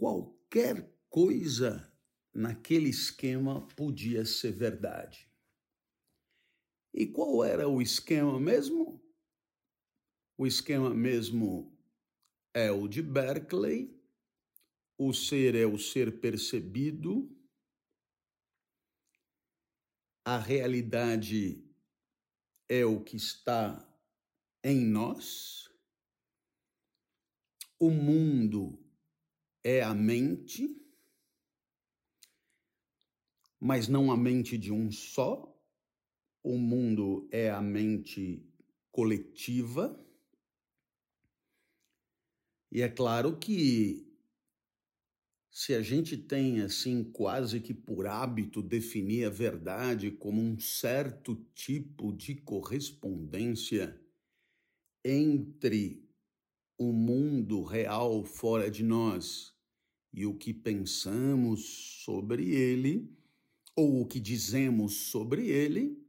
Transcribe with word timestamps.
qualquer 0.00 0.90
coisa 1.10 1.92
naquele 2.32 2.88
esquema 2.88 3.68
podia 3.76 4.24
ser 4.24 4.52
verdade. 4.52 5.30
E 6.94 7.06
qual 7.06 7.44
era 7.44 7.68
o 7.68 7.82
esquema 7.82 8.40
mesmo? 8.40 8.98
O 10.38 10.46
esquema 10.46 10.88
mesmo 10.94 11.78
é 12.54 12.70
o 12.70 12.88
de 12.88 13.02
Berkeley. 13.02 13.94
O 14.96 15.12
ser 15.12 15.54
é 15.54 15.66
o 15.66 15.78
ser 15.78 16.18
percebido. 16.18 17.30
A 20.24 20.38
realidade 20.38 21.62
é 22.66 22.86
o 22.86 23.04
que 23.04 23.18
está 23.18 23.86
em 24.64 24.80
nós. 24.80 25.70
O 27.78 27.90
mundo 27.90 28.89
é 29.62 29.82
a 29.82 29.94
mente, 29.94 30.76
mas 33.58 33.88
não 33.88 34.10
a 34.10 34.16
mente 34.16 34.56
de 34.56 34.72
um 34.72 34.90
só. 34.90 35.46
O 36.42 36.56
mundo 36.56 37.28
é 37.30 37.50
a 37.50 37.60
mente 37.60 38.42
coletiva. 38.90 39.98
E 42.72 42.80
é 42.80 42.88
claro 42.88 43.36
que 43.38 44.10
se 45.50 45.74
a 45.74 45.82
gente 45.82 46.16
tem 46.16 46.60
assim 46.60 47.02
quase 47.02 47.60
que 47.60 47.74
por 47.74 48.06
hábito 48.06 48.62
definir 48.62 49.26
a 49.26 49.30
verdade 49.30 50.10
como 50.10 50.40
um 50.40 50.58
certo 50.58 51.34
tipo 51.52 52.12
de 52.12 52.36
correspondência 52.36 54.00
entre 55.04 56.09
o 56.80 56.94
mundo 56.94 57.62
real 57.62 58.24
fora 58.24 58.70
de 58.70 58.82
nós 58.82 59.54
e 60.10 60.24
o 60.24 60.34
que 60.34 60.54
pensamos 60.54 61.62
sobre 62.02 62.54
ele, 62.54 63.14
ou 63.76 64.00
o 64.00 64.06
que 64.06 64.18
dizemos 64.18 65.10
sobre 65.10 65.46
ele, 65.46 66.02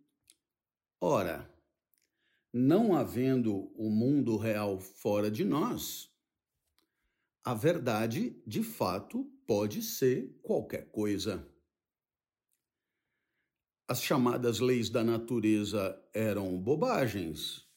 ora, 1.01 1.53
não 2.53 2.95
havendo 2.95 3.69
o 3.75 3.89
mundo 3.89 4.37
real 4.37 4.79
fora 4.79 5.29
de 5.29 5.43
nós, 5.43 6.09
a 7.43 7.53
verdade, 7.53 8.41
de 8.47 8.63
fato, 8.63 9.25
pode 9.45 9.81
ser 9.81 10.39
qualquer 10.41 10.89
coisa. 10.89 11.45
As 13.89 14.01
chamadas 14.01 14.61
leis 14.61 14.89
da 14.89 15.03
natureza 15.03 16.01
eram 16.13 16.57
bobagens. 16.57 17.67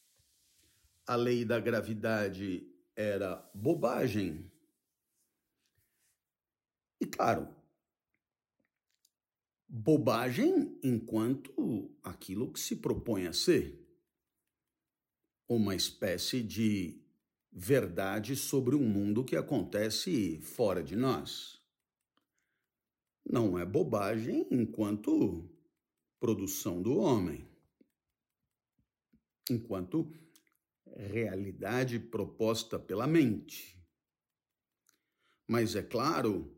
A 1.04 1.16
lei 1.16 1.44
da 1.44 1.58
gravidade 1.58 2.72
era 2.96 3.50
bobagem. 3.54 4.50
E 7.00 7.06
claro, 7.06 7.48
bobagem 9.68 10.78
enquanto 10.82 11.90
aquilo 12.02 12.52
que 12.52 12.60
se 12.60 12.76
propõe 12.76 13.26
a 13.26 13.32
ser 13.32 13.84
uma 15.48 15.74
espécie 15.74 16.42
de 16.42 17.00
verdade 17.52 18.34
sobre 18.34 18.74
um 18.74 18.88
mundo 18.88 19.24
que 19.24 19.36
acontece 19.36 20.40
fora 20.40 20.82
de 20.82 20.96
nós. 20.96 21.60
Não 23.24 23.58
é 23.58 23.64
bobagem 23.64 24.46
enquanto 24.50 25.48
produção 26.18 26.82
do 26.82 26.96
homem, 26.96 27.46
enquanto 29.50 30.10
realidade 30.96 31.98
proposta 31.98 32.78
pela 32.78 33.06
mente. 33.06 33.78
Mas 35.46 35.74
é 35.76 35.82
claro, 35.82 36.56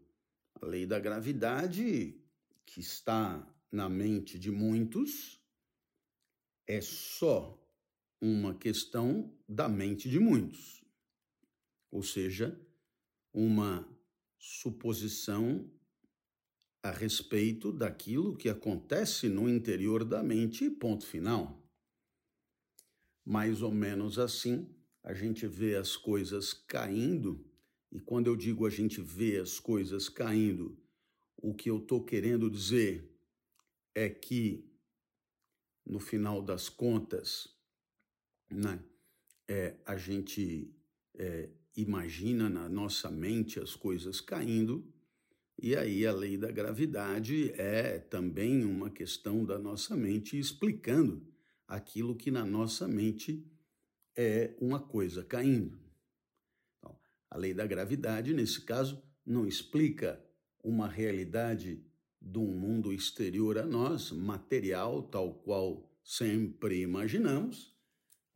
a 0.60 0.66
lei 0.66 0.86
da 0.86 0.98
gravidade, 0.98 2.20
que 2.64 2.80
está 2.80 3.46
na 3.70 3.88
mente 3.88 4.38
de 4.38 4.50
muitos, 4.50 5.40
é 6.66 6.80
só 6.80 7.60
uma 8.20 8.54
questão 8.54 9.32
da 9.48 9.68
mente 9.68 10.08
de 10.08 10.18
muitos 10.18 10.76
ou 11.96 12.02
seja, 12.02 12.60
uma 13.32 13.88
suposição 14.38 15.70
a 16.82 16.90
respeito 16.90 17.72
daquilo 17.72 18.36
que 18.36 18.48
acontece 18.50 19.28
no 19.28 19.48
interior 19.48 20.04
da 20.04 20.22
mente, 20.22 20.68
ponto 20.70 21.06
final. 21.06 21.65
Mais 23.28 23.60
ou 23.60 23.72
menos 23.72 24.20
assim, 24.20 24.72
a 25.02 25.12
gente 25.12 25.48
vê 25.48 25.74
as 25.74 25.96
coisas 25.96 26.52
caindo, 26.52 27.44
e 27.90 27.98
quando 27.98 28.28
eu 28.28 28.36
digo 28.36 28.64
a 28.64 28.70
gente 28.70 29.00
vê 29.00 29.38
as 29.38 29.58
coisas 29.58 30.08
caindo, 30.08 30.78
o 31.36 31.52
que 31.52 31.68
eu 31.68 31.78
estou 31.78 32.04
querendo 32.04 32.48
dizer 32.48 33.12
é 33.96 34.08
que, 34.08 34.64
no 35.84 35.98
final 35.98 36.40
das 36.40 36.68
contas, 36.68 37.48
né, 38.48 38.78
é, 39.48 39.74
a 39.84 39.96
gente 39.96 40.72
é, 41.14 41.50
imagina 41.76 42.48
na 42.48 42.68
nossa 42.68 43.10
mente 43.10 43.58
as 43.58 43.74
coisas 43.74 44.20
caindo, 44.20 44.86
e 45.60 45.74
aí 45.74 46.06
a 46.06 46.12
lei 46.12 46.36
da 46.36 46.52
gravidade 46.52 47.50
é 47.60 47.98
também 47.98 48.64
uma 48.64 48.88
questão 48.88 49.44
da 49.44 49.58
nossa 49.58 49.96
mente 49.96 50.38
explicando 50.38 51.35
aquilo 51.66 52.16
que 52.16 52.30
na 52.30 52.44
nossa 52.44 52.86
mente 52.86 53.46
é 54.16 54.54
uma 54.60 54.80
coisa 54.80 55.24
caindo. 55.24 55.78
Então, 56.78 56.98
a 57.30 57.36
lei 57.36 57.52
da 57.52 57.66
gravidade, 57.66 58.32
nesse 58.32 58.62
caso, 58.62 59.02
não 59.24 59.46
explica 59.46 60.22
uma 60.62 60.88
realidade 60.88 61.84
de 62.20 62.38
um 62.38 62.46
mundo 62.46 62.92
exterior 62.92 63.58
a 63.58 63.66
nós, 63.66 64.10
material, 64.10 65.02
tal 65.02 65.34
qual 65.34 65.88
sempre 66.02 66.80
imaginamos, 66.80 67.76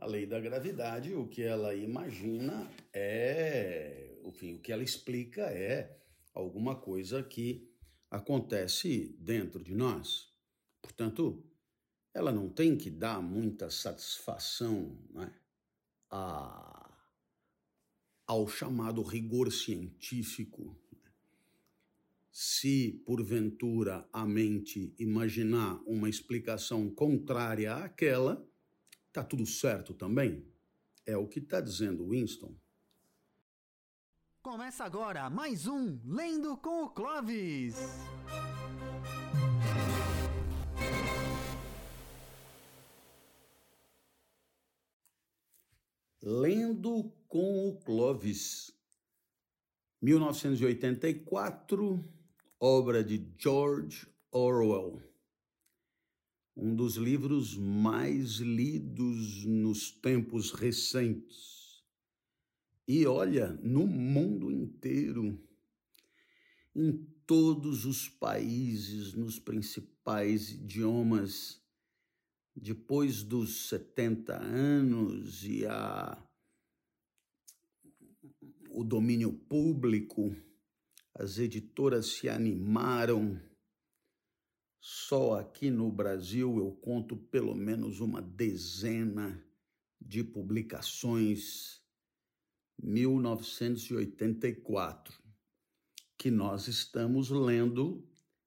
a 0.00 0.06
lei 0.06 0.24
da 0.24 0.40
gravidade, 0.40 1.14
o 1.14 1.28
que 1.28 1.42
ela 1.42 1.74
imagina 1.74 2.70
é, 2.90 4.16
enfim, 4.24 4.54
o 4.54 4.58
que 4.58 4.72
ela 4.72 4.82
explica 4.82 5.42
é 5.42 5.98
alguma 6.32 6.74
coisa 6.74 7.22
que 7.22 7.70
acontece 8.10 9.14
dentro 9.20 9.62
de 9.62 9.74
nós. 9.74 10.32
Portanto, 10.80 11.44
ela 12.12 12.32
não 12.32 12.48
tem 12.48 12.76
que 12.76 12.90
dar 12.90 13.22
muita 13.22 13.70
satisfação 13.70 14.98
né, 15.10 15.32
a, 16.10 16.92
ao 18.26 18.48
chamado 18.48 19.02
rigor 19.02 19.52
científico. 19.52 20.76
Se, 22.32 23.02
porventura, 23.04 24.08
a 24.12 24.24
mente 24.24 24.94
imaginar 24.98 25.80
uma 25.86 26.08
explicação 26.08 26.88
contrária 26.88 27.74
àquela, 27.74 28.46
Tá 29.12 29.24
tudo 29.24 29.44
certo 29.44 29.92
também? 29.92 30.46
É 31.04 31.16
o 31.16 31.26
que 31.26 31.40
está 31.40 31.60
dizendo 31.60 32.08
Winston. 32.08 32.54
Começa 34.40 34.84
agora 34.84 35.28
mais 35.28 35.66
um 35.66 35.98
Lendo 36.04 36.56
com 36.56 36.84
o 36.84 36.90
Clovis. 36.90 37.76
Lendo 46.22 47.12
com 47.28 47.68
o 47.68 47.78
Clovis. 47.80 48.72
1984, 50.02 52.02
obra 52.58 53.04
de 53.04 53.26
George 53.38 54.06
Orwell 54.30 55.10
um 56.60 56.74
dos 56.74 56.96
livros 56.96 57.56
mais 57.56 58.36
lidos 58.36 59.44
nos 59.46 59.90
tempos 59.90 60.52
recentes. 60.52 61.82
E 62.86 63.06
olha, 63.06 63.58
no 63.62 63.86
mundo 63.86 64.50
inteiro, 64.50 65.40
em 66.74 66.92
todos 67.26 67.86
os 67.86 68.08
países, 68.08 69.14
nos 69.14 69.38
principais 69.38 70.50
idiomas, 70.50 71.59
depois 72.54 73.22
dos 73.22 73.68
70 73.68 74.36
anos 74.36 75.44
e 75.44 75.66
a 75.66 76.22
o 78.72 78.84
domínio 78.84 79.32
público, 79.32 80.34
as 81.14 81.38
editoras 81.38 82.06
se 82.06 82.28
animaram 82.28 83.40
só 84.80 85.38
aqui 85.38 85.70
no 85.70 85.92
Brasil 85.92 86.58
eu 86.58 86.72
conto 86.72 87.14
pelo 87.14 87.54
menos 87.54 88.00
uma 88.00 88.22
dezena 88.22 89.46
de 90.00 90.24
publicações 90.24 91.82
1984 92.82 95.22
que 96.16 96.30
nós 96.30 96.66
estamos 96.66 97.28
lendo 97.28 98.02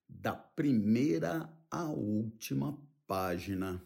da 0.10 0.36
primeira 0.36 1.56
à 1.70 1.86
última 1.86 2.76
página. 3.06 3.86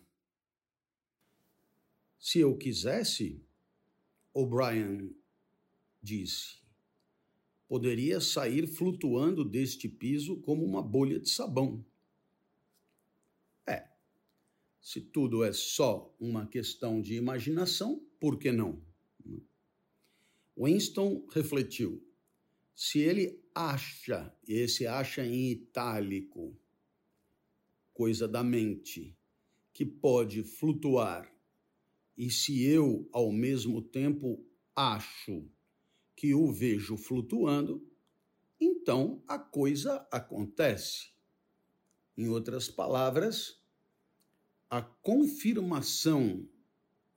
Se 2.20 2.40
eu 2.40 2.58
quisesse, 2.58 3.42
O'Brien 4.34 5.16
disse, 6.02 6.58
poderia 7.68 8.20
sair 8.22 8.68
flutuando 8.68 9.44
deste 9.44 9.88
piso 9.90 10.38
como 10.42 10.66
uma 10.66 10.82
bolha 10.82 11.20
de 11.20 11.30
sabão. 11.30 11.86
É, 13.68 13.90
se 14.82 15.02
tudo 15.02 15.44
é 15.44 15.52
só 15.52 16.16
uma 16.20 16.48
questão 16.48 17.02
de 17.02 17.16
imaginação, 17.16 18.02
por 18.20 18.40
que 18.40 18.52
não? 18.52 18.82
Winston 20.58 21.28
refletiu. 21.30 22.04
Se 22.76 23.00
ele 23.00 23.44
acha, 23.54 24.36
e 24.48 24.54
esse 24.54 24.88
acha 24.88 25.26
em 25.26 25.52
itálico, 25.52 26.58
coisa 27.94 28.28
da 28.28 28.44
mente, 28.44 29.16
que 29.74 29.86
pode 29.86 30.44
flutuar, 30.44 31.32
e 32.18 32.32
se 32.32 32.64
eu, 32.64 33.08
ao 33.12 33.32
mesmo 33.32 33.82
tempo, 33.82 34.44
acho 34.76 35.48
que 36.16 36.34
o 36.34 36.52
vejo 36.52 36.98
flutuando, 36.98 37.88
então 38.60 39.24
a 39.28 39.38
coisa 39.38 40.08
acontece. 40.12 41.12
Em 42.18 42.28
outras 42.28 42.68
palavras, 42.68 43.62
a 44.68 44.82
confirmação 44.82 46.50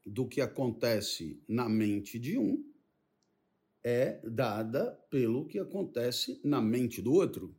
do 0.05 0.29
que 0.29 0.43
acontece 0.43 1.43
na 1.49 1.67
mente 1.67 2.19
de 2.19 2.37
um 2.37 2.63
é 3.83 4.21
dada 4.29 4.93
pelo 5.09 5.47
que 5.47 5.59
acontece 5.59 6.39
na 6.45 6.61
mente 6.61 7.01
do 7.01 7.15
outro 7.15 7.57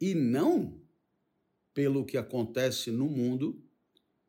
e 0.00 0.14
não 0.14 0.80
pelo 1.74 2.06
que 2.06 2.16
acontece 2.16 2.92
no 2.92 3.08
mundo 3.08 3.60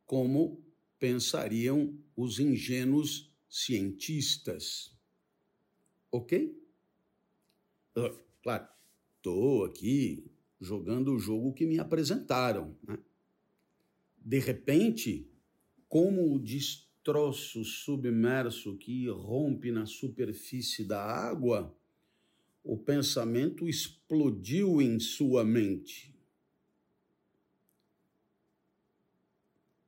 como 0.06 0.66
pensariam 0.98 1.96
os 2.18 2.40
ingênuos 2.40 3.32
cientistas. 3.48 4.92
Ok? 6.12 6.60
Claro, 8.42 8.68
estou 9.18 9.64
aqui 9.64 10.26
jogando 10.60 11.14
o 11.14 11.20
jogo 11.20 11.54
que 11.54 11.68
me 11.68 11.80
apresentaram. 11.80 12.76
Né? 12.88 12.98
De 14.18 14.40
repente, 14.40 15.30
como 15.88 16.34
o 16.34 16.40
destroço 16.40 17.64
submerso 17.64 18.76
que 18.78 19.08
rompe 19.08 19.72
na 19.72 19.86
superfície 19.86 20.84
da 20.84 21.02
água, 21.02 21.76
o 22.64 22.78
pensamento 22.78 23.70
explodiu 23.70 24.82
em 24.82 25.00
sua 25.00 25.46
mente. 25.46 26.14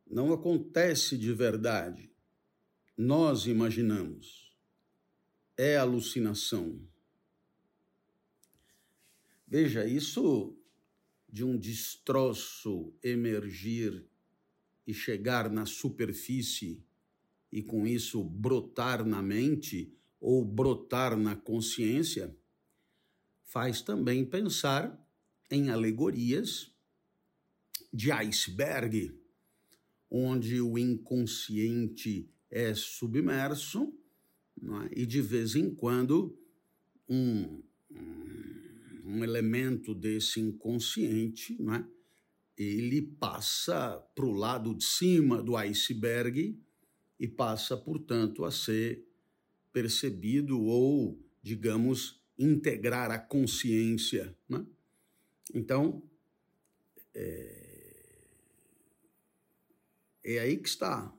Não 0.10 0.31
acontece 0.31 1.18
de 1.18 1.34
verdade. 1.34 2.08
Nós 3.01 3.46
imaginamos 3.46 4.54
é 5.56 5.78
alucinação. 5.78 6.86
Veja, 9.48 9.86
isso 9.86 10.54
de 11.30 11.46
um 11.46 11.57
destroço 11.57 12.94
emergir 13.01 14.06
e 14.86 14.94
chegar 14.94 15.50
na 15.50 15.66
superfície 15.66 16.84
e 17.50 17.63
com 17.63 17.88
isso 17.88 18.22
brotar 18.22 19.06
na 19.06 19.22
mente 19.22 19.98
ou 20.19 20.44
brotar 20.44 21.16
na 21.16 21.38
consciência, 21.38 22.38
faz 23.45 23.81
também 23.81 24.25
pensar 24.25 25.10
em 25.50 25.69
alegorias 25.69 26.69
de 27.94 28.12
iceberg, 28.12 29.18
onde 30.12 30.60
o 30.60 30.78
inconsciente 30.78 32.30
é 32.50 32.74
submerso 32.74 33.94
é? 34.62 35.01
e 35.01 35.06
de 35.06 35.22
vez 35.22 35.56
em 35.56 35.74
quando 35.74 36.38
um, 37.07 37.62
um 39.06 39.24
elemento 39.24 39.94
desse 39.94 40.40
inconsciente, 40.40 41.57
é? 41.75 41.86
ele 42.57 43.01
passa 43.01 43.98
para 44.16 44.25
o 44.25 44.34
lado 44.34 44.75
de 44.75 44.84
cima 44.84 45.42
do 45.42 45.56
iceberg 45.56 46.60
e 47.19 47.28
passa, 47.28 47.78
portanto, 47.78 48.46
a 48.46 48.52
ser 48.52 49.06
percebido 49.72 50.62
ou, 50.62 51.19
digamos, 51.42 52.22
integrar 52.38 53.12
a 53.12 53.19
consciência. 53.19 54.36
É? 54.52 54.62
Então, 55.54 56.04
é, 57.13 58.25
é 60.24 60.40
aí 60.40 60.57
que 60.57 60.69
está 60.69 61.13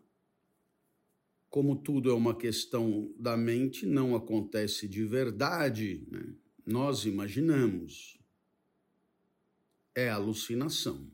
como 1.50 1.75
tudo 1.75 2.08
é 2.08 2.14
uma 2.14 2.35
questão 2.35 3.12
da 3.19 3.37
mente, 3.37 3.85
não 3.85 4.14
acontece 4.14 4.87
de 4.87 5.05
verdade, 5.05 6.06
né? 6.08 6.32
nós 6.64 7.05
imaginamos. 7.05 8.17
É 9.93 10.08
alucinação. 10.08 11.11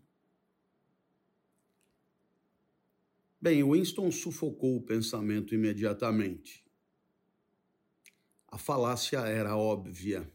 Bem, 3.40 3.64
Winston 3.64 4.10
sufocou 4.10 4.76
o 4.76 4.82
pensamento 4.82 5.54
imediatamente. 5.54 6.66
A 8.46 8.58
falácia 8.58 9.20
era 9.20 9.56
óbvia. 9.56 10.30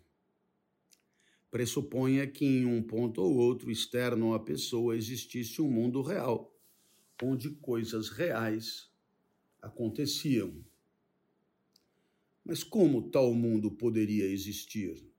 Pressuponha 1.52 2.26
que 2.26 2.46
em 2.46 2.66
um 2.66 2.82
ponto 2.82 3.22
ou 3.22 3.36
outro 3.36 3.70
externo 3.70 4.34
à 4.34 4.40
pessoa 4.40 4.98
existisse 4.98 5.62
um 5.62 5.70
mundo 5.70 6.02
real, 6.02 6.58
onde 7.22 7.52
coisas 7.52 8.10
reais 8.10 8.91
aconteciam. 9.62 10.66
Mas 12.44 12.64
como 12.64 13.10
tal 13.10 13.34
mundo 13.34 13.72
poderia 13.72 14.26
existir? 14.26 15.12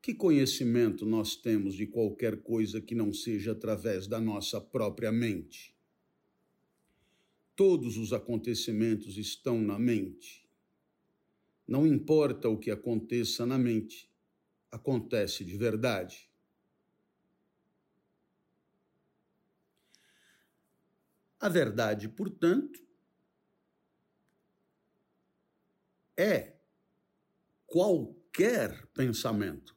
Que 0.00 0.14
conhecimento 0.14 1.06
nós 1.06 1.36
temos 1.36 1.74
de 1.74 1.86
qualquer 1.86 2.42
coisa 2.42 2.80
que 2.80 2.94
não 2.94 3.12
seja 3.12 3.52
através 3.52 4.06
da 4.06 4.20
nossa 4.20 4.60
própria 4.60 5.10
mente? 5.10 5.74
Todos 7.56 7.96
os 7.96 8.12
acontecimentos 8.12 9.16
estão 9.16 9.60
na 9.60 9.78
mente. 9.78 10.46
Não 11.66 11.86
importa 11.86 12.48
o 12.48 12.58
que 12.58 12.70
aconteça 12.70 13.46
na 13.46 13.56
mente, 13.56 14.10
acontece 14.70 15.44
de 15.44 15.56
verdade. 15.56 16.28
A 21.44 21.48
verdade, 21.50 22.08
portanto, 22.08 22.82
é 26.16 26.56
qualquer 27.66 28.86
pensamento, 28.94 29.76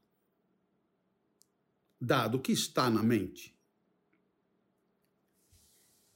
dado 1.99 2.41
que 2.41 2.53
está 2.53 2.89
na 2.89 3.03
mente. 3.03 3.53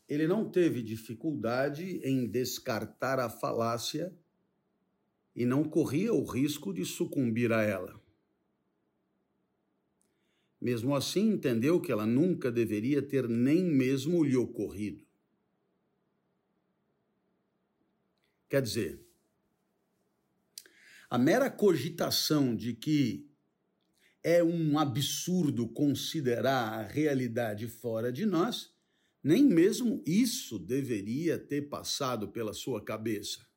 Ele 0.07 0.25
não 0.25 0.49
teve 0.49 0.81
dificuldade 0.81 1.99
em 2.01 2.31
descartar 2.31 3.19
a 3.19 3.29
falácia 3.29 4.17
e 5.35 5.45
não 5.45 5.65
corria 5.65 6.13
o 6.13 6.23
risco 6.23 6.73
de 6.73 6.85
sucumbir 6.85 7.51
a 7.51 7.61
ela. 7.61 8.01
Mesmo 10.61 10.95
assim, 10.95 11.27
entendeu 11.27 11.81
que 11.81 11.91
ela 11.91 12.05
nunca 12.05 12.49
deveria 12.49 13.05
ter 13.05 13.27
nem 13.27 13.61
mesmo 13.61 14.23
lhe 14.23 14.37
ocorrido. 14.37 15.10
Quer 18.51 18.61
dizer, 18.61 19.01
a 21.09 21.17
mera 21.17 21.49
cogitação 21.49 22.53
de 22.53 22.73
que 22.73 23.25
é 24.21 24.43
um 24.43 24.77
absurdo 24.77 25.69
considerar 25.69 26.73
a 26.73 26.81
realidade 26.85 27.69
fora 27.69 28.11
de 28.11 28.25
nós, 28.25 28.75
nem 29.23 29.45
mesmo 29.45 30.03
isso 30.05 30.59
deveria 30.59 31.39
ter 31.39 31.69
passado 31.69 32.27
pela 32.27 32.51
sua 32.53 32.83
cabeça. 32.83 33.47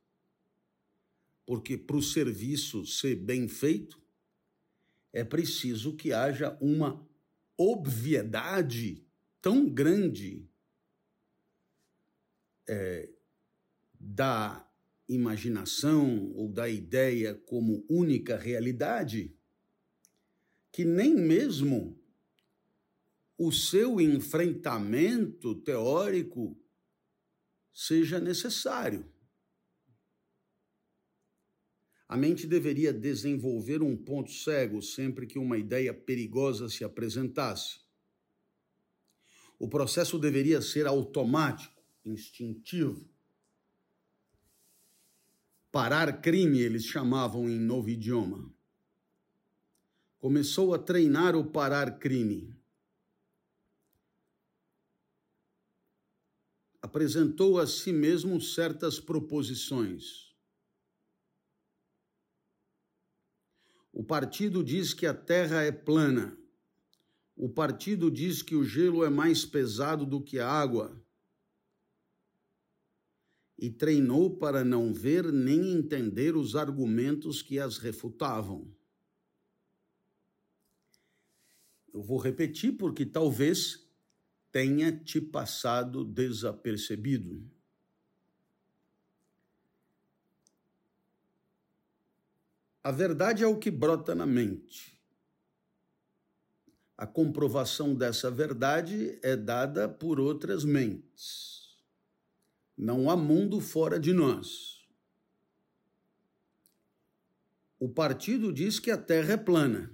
Porque 1.45 1.77
para 1.77 1.97
o 1.97 2.03
serviço 2.03 2.87
ser 2.87 3.17
bem 3.17 3.49
feito, 3.49 4.01
é 5.13 5.25
preciso 5.25 5.97
que 5.97 6.13
haja 6.13 6.57
uma 6.61 7.05
obviedade 7.59 9.05
tão 9.43 9.69
grande 9.69 10.49
é, 12.69 13.13
da 13.99 14.65
imaginação 15.09 16.33
ou 16.33 16.49
da 16.49 16.69
ideia 16.69 17.35
como 17.35 17.85
única 17.89 18.37
realidade, 18.37 19.37
que 20.73 20.85
nem 20.85 21.15
mesmo 21.15 22.01
o 23.37 23.53
seu 23.53 24.01
enfrentamento 24.01 25.55
teórico 25.57 26.59
seja 27.73 28.19
necessário. 28.21 29.13
A 32.09 32.17
mente 32.17 32.47
deveria 32.47 32.93
desenvolver 32.93 33.83
um 33.83 33.97
ponto 33.97 34.31
cego 34.31 34.81
sempre 34.81 35.27
que 35.27 35.39
uma 35.39 35.59
ideia 35.59 35.93
perigosa 35.93 36.69
se 36.69 36.85
apresentasse. 36.85 37.81
O 39.59 39.69
processo 39.69 40.19
deveria 40.19 40.61
ser 40.61 40.87
automático, 40.87 41.83
instintivo 42.05 43.14
parar 45.75 46.21
crime, 46.21 46.61
eles 46.61 46.85
chamavam 46.85 47.51
em 47.51 47.59
novo 47.59 47.91
idioma. 47.91 48.49
começou 50.19 50.73
a 50.73 50.79
treinar 50.79 51.35
o 51.35 51.45
parar 51.45 51.99
crime. 51.99 52.57
Apresentou 56.81 57.59
a 57.59 57.67
si 57.67 57.93
mesmo 57.93 58.41
certas 58.41 59.01
proposições. 59.01 60.33
O 63.93 64.05
partido 64.05 64.63
diz 64.63 64.95
que 64.95 65.07
a 65.07 65.13
terra 65.13 65.65
é 65.65 65.73
plana. 65.73 66.39
O 67.35 67.49
partido 67.49 68.13
diz 68.13 68.43
que 68.43 68.55
o 68.55 68.65
gelo 68.65 69.05
é 69.05 69.11
mais 69.11 69.45
pesado 69.45 70.07
do 70.07 70.23
que 70.23 70.39
a 70.39 70.49
água 70.49 71.04
e 73.59 73.71
treinou 73.71 74.37
para 74.37 74.65
não 74.65 74.93
ver 74.93 75.33
nem 75.33 75.73
entender 75.73 76.37
os 76.37 76.57
argumentos 76.57 77.41
que 77.41 77.59
as 77.59 77.79
refutavam. 77.79 78.71
Eu 81.93 82.03
vou 82.03 82.19
repetir 82.19 82.73
porque 82.73 83.07
talvez 83.07 83.89
tenha 84.51 84.91
te 84.91 85.21
passado 85.21 86.05
desapercebido. 86.05 87.49
A 92.83 92.91
verdade 92.91 93.43
é 93.43 93.47
o 93.47 93.59
que 93.59 93.71
brota 93.71 94.15
na 94.15 94.27
mente. 94.27 95.01
A 96.97 97.07
comprovação 97.07 97.95
dessa 97.95 98.31
verdade 98.31 99.19
é 99.23 99.37
dada 99.37 99.89
por 99.89 100.21
outras 100.21 100.65
mentes. 100.65 101.54
Não 102.77 103.09
há 103.09 103.17
mundo 103.17 103.61
fora 103.61 103.99
de 103.99 104.13
nós. 104.13 104.85
O 107.79 107.89
partido 107.89 108.53
diz 108.53 108.79
que 108.79 108.91
a 108.91 108.99
Terra 108.99 109.35
é 109.35 109.37
plana. 109.37 109.93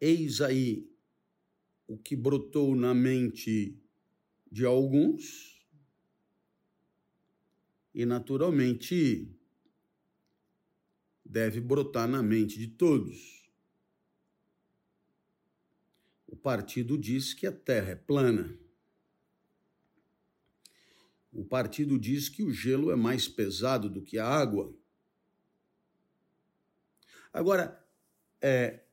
Eis 0.00 0.40
aí 0.40 0.88
o 1.86 1.96
que 1.96 2.14
brotou 2.14 2.74
na 2.74 2.94
mente 2.94 3.78
de 4.50 4.64
alguns 4.64 5.66
e, 7.94 8.04
naturalmente, 8.04 9.34
deve 11.24 11.60
brotar 11.60 12.08
na 12.08 12.22
mente 12.22 12.58
de 12.58 12.68
todos. 12.68 13.50
O 16.26 16.36
partido 16.36 16.98
diz 16.98 17.34
que 17.34 17.46
a 17.46 17.52
Terra 17.52 17.90
é 17.90 17.96
plana. 17.96 18.65
O 21.36 21.44
partido 21.44 21.98
diz 21.98 22.30
que 22.30 22.42
o 22.42 22.50
gelo 22.50 22.90
é 22.90 22.96
mais 22.96 23.28
pesado 23.28 23.90
do 23.90 24.00
que 24.00 24.18
a 24.18 24.26
água. 24.26 24.74
Agora, 27.30 27.86
é, 28.40 28.84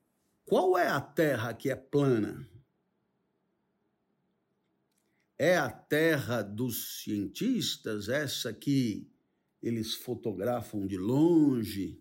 qual 0.44 0.78
é 0.78 0.90
a 0.90 1.00
terra 1.00 1.54
que 1.54 1.70
é 1.70 1.76
plana? 1.76 2.46
É 5.38 5.56
a 5.56 5.72
terra 5.72 6.42
dos 6.42 7.02
cientistas, 7.02 8.10
essa 8.10 8.54
que 8.54 9.10
eles 9.62 9.94
fotografam 9.94 10.86
de 10.86 10.98
longe, 10.98 11.98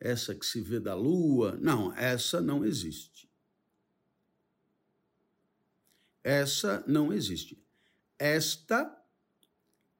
essa 0.00 0.34
que 0.34 0.46
se 0.46 0.62
vê 0.62 0.80
da 0.80 0.94
lua? 0.94 1.58
Não, 1.60 1.94
essa 1.94 2.40
não 2.40 2.64
existe. 2.64 3.30
Essa 6.24 6.82
não 6.88 7.12
existe. 7.12 7.62
Esta 8.18 9.05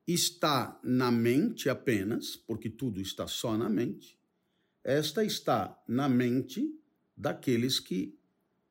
está 0.07 0.79
na 0.85 1.11
mente 1.11 1.69
apenas, 1.69 2.37
porque 2.37 2.71
tudo 2.71 3.01
está 3.01 3.27
só 3.27 3.57
na 3.57 3.69
mente, 3.69 4.19
esta 4.85 5.25
está 5.25 5.83
na 5.89 6.09
mente 6.09 6.79
daqueles 7.17 7.81
que 7.81 8.17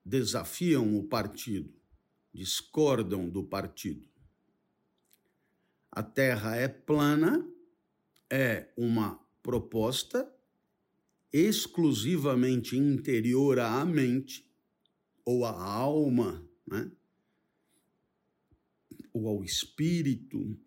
desafiam 0.04 0.98
o 0.98 1.04
partido, 1.04 1.74
discordam 2.34 3.30
do 3.30 3.44
partido. 3.44 4.08
A 5.92 6.04
Terra 6.04 6.56
é 6.56 6.68
plana, 6.68 7.46
é 8.30 8.72
uma 8.78 9.20
proposta 9.42 10.32
exclusivamente 11.34 12.78
interior 12.78 13.60
à 13.60 13.84
mente 13.84 14.50
ou 15.26 15.44
à 15.44 15.52
alma, 15.52 16.48
né? 16.66 16.90
ou 19.12 19.28
ao 19.28 19.44
espírito, 19.44 20.58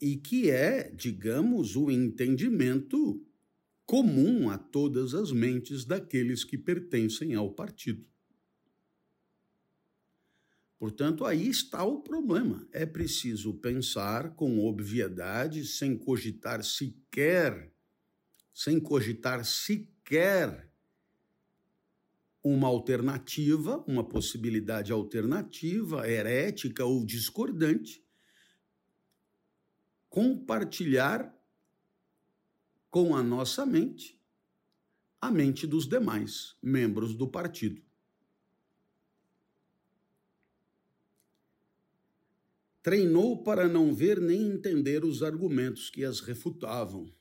e 0.00 0.16
que 0.16 0.50
é, 0.50 0.90
digamos, 0.90 1.76
o 1.76 1.90
entendimento 1.90 3.24
comum 3.84 4.48
a 4.48 4.56
todas 4.56 5.14
as 5.14 5.32
mentes 5.32 5.84
daqueles 5.84 6.44
que 6.44 6.56
pertencem 6.56 7.34
ao 7.34 7.52
partido. 7.52 8.06
Portanto, 10.78 11.26
aí 11.26 11.46
está 11.48 11.84
o 11.84 12.00
problema. 12.00 12.66
É 12.72 12.86
preciso 12.86 13.52
pensar 13.52 14.34
com 14.34 14.64
obviedade, 14.64 15.66
sem 15.66 15.94
cogitar 15.94 16.64
sequer, 16.64 17.70
sem 18.54 18.80
cogitar 18.80 19.44
sequer 19.44 20.70
uma 22.42 22.68
alternativa, 22.68 23.84
uma 23.86 24.02
possibilidade 24.02 24.90
alternativa, 24.90 26.08
herética 26.08 26.84
ou 26.84 27.04
discordante, 27.04 28.02
compartilhar 30.10 31.34
com 32.90 33.14
a 33.14 33.22
nossa 33.22 33.64
mente 33.64 34.20
a 35.20 35.30
mente 35.30 35.66
dos 35.66 35.86
demais 35.86 36.56
membros 36.62 37.14
do 37.14 37.28
partido. 37.28 37.80
Treinou 42.82 43.42
para 43.42 43.68
não 43.68 43.94
ver 43.94 44.18
nem 44.18 44.50
entender 44.50 45.04
os 45.04 45.22
argumentos 45.22 45.90
que 45.90 46.02
as 46.02 46.20
refutavam. 46.20 47.12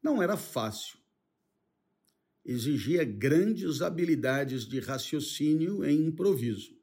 Não 0.00 0.22
era 0.22 0.36
fácil. 0.36 0.96
Exigia 2.44 3.04
grandes 3.04 3.82
habilidades 3.82 4.64
de 4.64 4.78
raciocínio 4.78 5.84
e 5.84 5.92
improviso. 5.92 6.77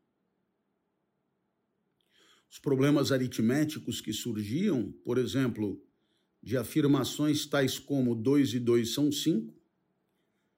Os 2.55 2.59
problemas 2.59 3.11
aritméticos 3.11 3.99
que 3.99 4.13
surgiam, 4.13 4.89
por 5.03 5.17
exemplo, 5.17 5.85
de 6.41 6.55
afirmações 6.55 7.45
tais 7.45 7.77
como 7.77 8.15
2 8.15 8.53
e 8.53 8.59
2 8.61 8.93
são 8.93 9.11
5, 9.11 9.53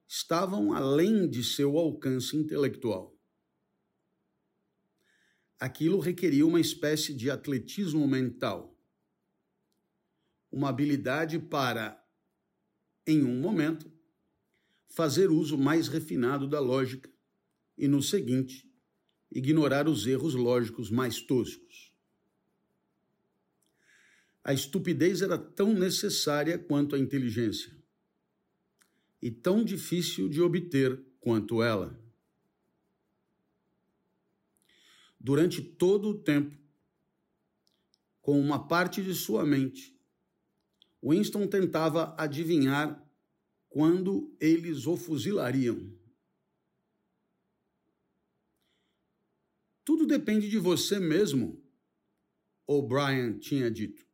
estavam 0.08 0.74
além 0.74 1.28
de 1.28 1.44
seu 1.44 1.76
alcance 1.76 2.38
intelectual. 2.38 3.20
Aquilo 5.60 5.98
requeria 5.98 6.46
uma 6.46 6.62
espécie 6.62 7.16
de 7.16 7.32
atletismo 7.32 8.08
mental, 8.08 8.80
uma 10.52 10.70
habilidade 10.70 11.40
para, 11.40 12.00
em 13.08 13.24
um 13.24 13.42
momento, 13.42 13.92
fazer 14.88 15.32
uso 15.32 15.58
mais 15.58 15.88
refinado 15.88 16.48
da 16.48 16.60
lógica 16.60 17.12
e, 17.76 17.88
no 17.88 18.04
seguinte, 18.04 18.72
ignorar 19.32 19.90
os 19.90 20.06
erros 20.06 20.36
lógicos 20.36 20.92
mais 20.92 21.20
toscos. 21.20 21.87
A 24.48 24.54
estupidez 24.54 25.22
era 25.22 25.38
tão 25.38 25.74
necessária 25.74 26.58
quanto 26.58 26.96
a 26.96 27.00
inteligência 27.00 27.76
e 29.22 29.30
tão 29.30 29.62
difícil 29.62 30.30
de 30.30 30.42
obter 30.42 31.04
quanto 31.20 31.62
ela. 31.62 32.02
Durante 35.20 35.62
todo 35.62 36.08
o 36.08 36.18
tempo, 36.18 36.58
com 38.22 38.40
uma 38.40 38.70
parte 38.70 39.04
de 39.04 39.14
sua 39.14 39.46
mente, 39.46 40.00
Winston 41.04 41.46
tentava 41.46 42.16
adivinhar 42.18 43.06
quando 43.68 44.34
eles 44.40 44.88
o 44.88 44.96
fuzilariam. 44.96 45.94
Tudo 49.84 50.08
depende 50.08 50.50
de 50.50 50.58
você 50.58 51.00
mesmo, 51.02 51.62
O'Brien 52.66 53.40
tinha 53.40 53.70
dito. 53.70 54.07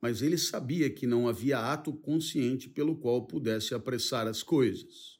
Mas 0.00 0.22
ele 0.22 0.38
sabia 0.38 0.88
que 0.88 1.06
não 1.06 1.28
havia 1.28 1.58
ato 1.58 1.92
consciente 1.92 2.68
pelo 2.68 2.96
qual 2.96 3.26
pudesse 3.26 3.74
apressar 3.74 4.26
as 4.26 4.42
coisas. 4.42 5.18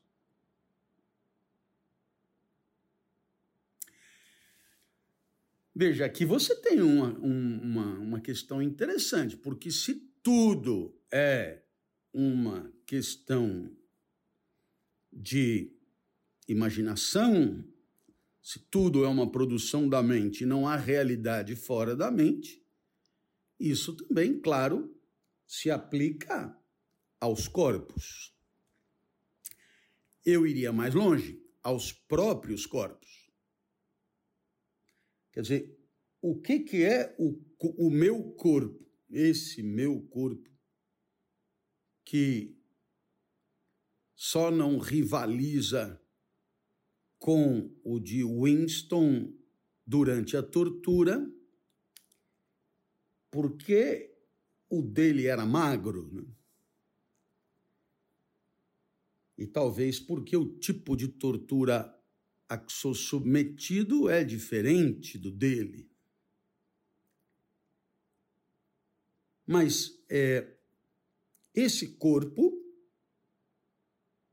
Veja, 5.75 6.04
aqui 6.04 6.25
você 6.25 6.56
tem 6.56 6.80
uma, 6.80 7.12
uma, 7.18 7.99
uma 7.99 8.20
questão 8.20 8.61
interessante, 8.61 9.37
porque 9.37 9.70
se 9.70 9.94
tudo 10.23 10.92
é 11.11 11.62
uma 12.12 12.73
questão 12.85 13.70
de 15.12 15.73
imaginação, 16.49 17.64
se 18.42 18.58
tudo 18.58 19.04
é 19.04 19.08
uma 19.08 19.30
produção 19.30 19.88
da 19.88 20.02
mente 20.02 20.42
e 20.42 20.47
não 20.47 20.66
há 20.66 20.75
realidade 20.75 21.54
fora 21.54 21.94
da 21.94 22.11
mente, 22.11 22.61
isso 23.58 23.96
também, 23.96 24.40
claro, 24.40 24.94
se 25.46 25.70
aplica 25.70 26.56
aos 27.20 27.48
corpos. 27.48 28.34
Eu 30.24 30.46
iria 30.46 30.72
mais 30.72 30.94
longe, 30.94 31.42
aos 31.62 31.92
próprios 31.92 32.66
corpos. 32.66 33.30
Quer 35.32 35.42
dizer, 35.42 35.78
o 36.20 36.40
que, 36.40 36.60
que 36.60 36.82
é 36.82 37.14
o, 37.18 37.40
o 37.86 37.90
meu 37.90 38.32
corpo, 38.32 38.86
esse 39.10 39.62
meu 39.62 40.02
corpo, 40.02 40.50
que 42.04 42.56
só 44.14 44.50
não 44.50 44.78
rivaliza 44.78 46.00
com 47.18 47.74
o 47.84 47.98
de 48.00 48.24
Winston 48.24 49.32
durante 49.86 50.36
a 50.36 50.42
tortura, 50.42 51.24
porque 53.30 54.14
o 54.68 54.82
dele 54.82 55.26
era 55.26 55.44
magro. 55.47 56.11
Né? 56.12 56.25
E 59.37 59.47
talvez 59.47 60.00
porque 60.00 60.37
o 60.37 60.58
tipo 60.58 60.97
de 60.97 61.08
tortura 61.08 61.94
a 62.49 62.56
que 62.56 62.73
sou 62.73 62.94
submetido 62.94 64.08
é 64.08 64.25
diferente 64.25 65.18
do 65.18 65.30
dele. 65.30 65.90
Mas 69.47 70.02
é, 70.11 70.56
esse 71.54 71.97
corpo 71.97 72.62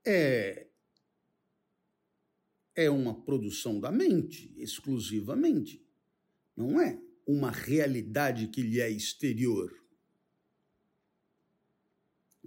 é, 0.06 0.68
é 2.75 2.90
uma 2.90 3.24
produção 3.24 3.80
da 3.80 3.92
mente, 3.92 4.54
exclusivamente. 4.58 5.86
Não 6.56 6.80
é 6.80 7.05
uma 7.25 7.51
realidade 7.51 8.48
que 8.48 8.62
lhe 8.62 8.79
é 8.79 8.89
exterior. 8.89 9.74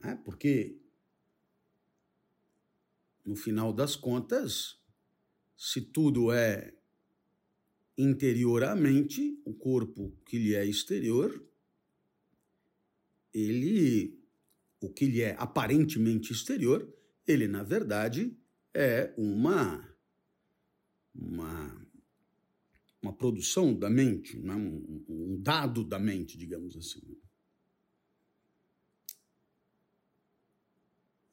É 0.03 0.15
porque, 0.15 0.81
no 3.25 3.35
final 3.35 3.73
das 3.73 3.97
contas, 3.97 4.81
se 5.57 5.81
tudo 5.81 6.33
é 6.33 6.73
interior 7.97 8.63
à 8.63 8.77
mente, 8.77 9.43
o 9.45 9.53
corpo 9.53 10.17
que 10.25 10.39
lhe 10.39 10.55
é 10.55 10.65
exterior, 10.65 11.45
ele, 13.35 14.23
o 14.81 14.93
que 14.93 15.07
lhe 15.07 15.21
é 15.21 15.35
aparentemente 15.39 16.33
exterior, 16.33 16.89
ele 17.27 17.49
na 17.49 17.63
verdade 17.63 18.39
é 18.73 19.13
uma 19.19 19.87
uma 21.15 21.88
uma 23.01 23.13
produção 23.13 23.75
da 23.75 23.89
mente, 23.89 24.39
né? 24.39 24.55
um, 24.55 25.05
um 25.09 25.41
dado 25.41 25.85
da 25.85 25.99
mente, 25.99 26.37
digamos 26.37 26.77
assim. 26.77 27.01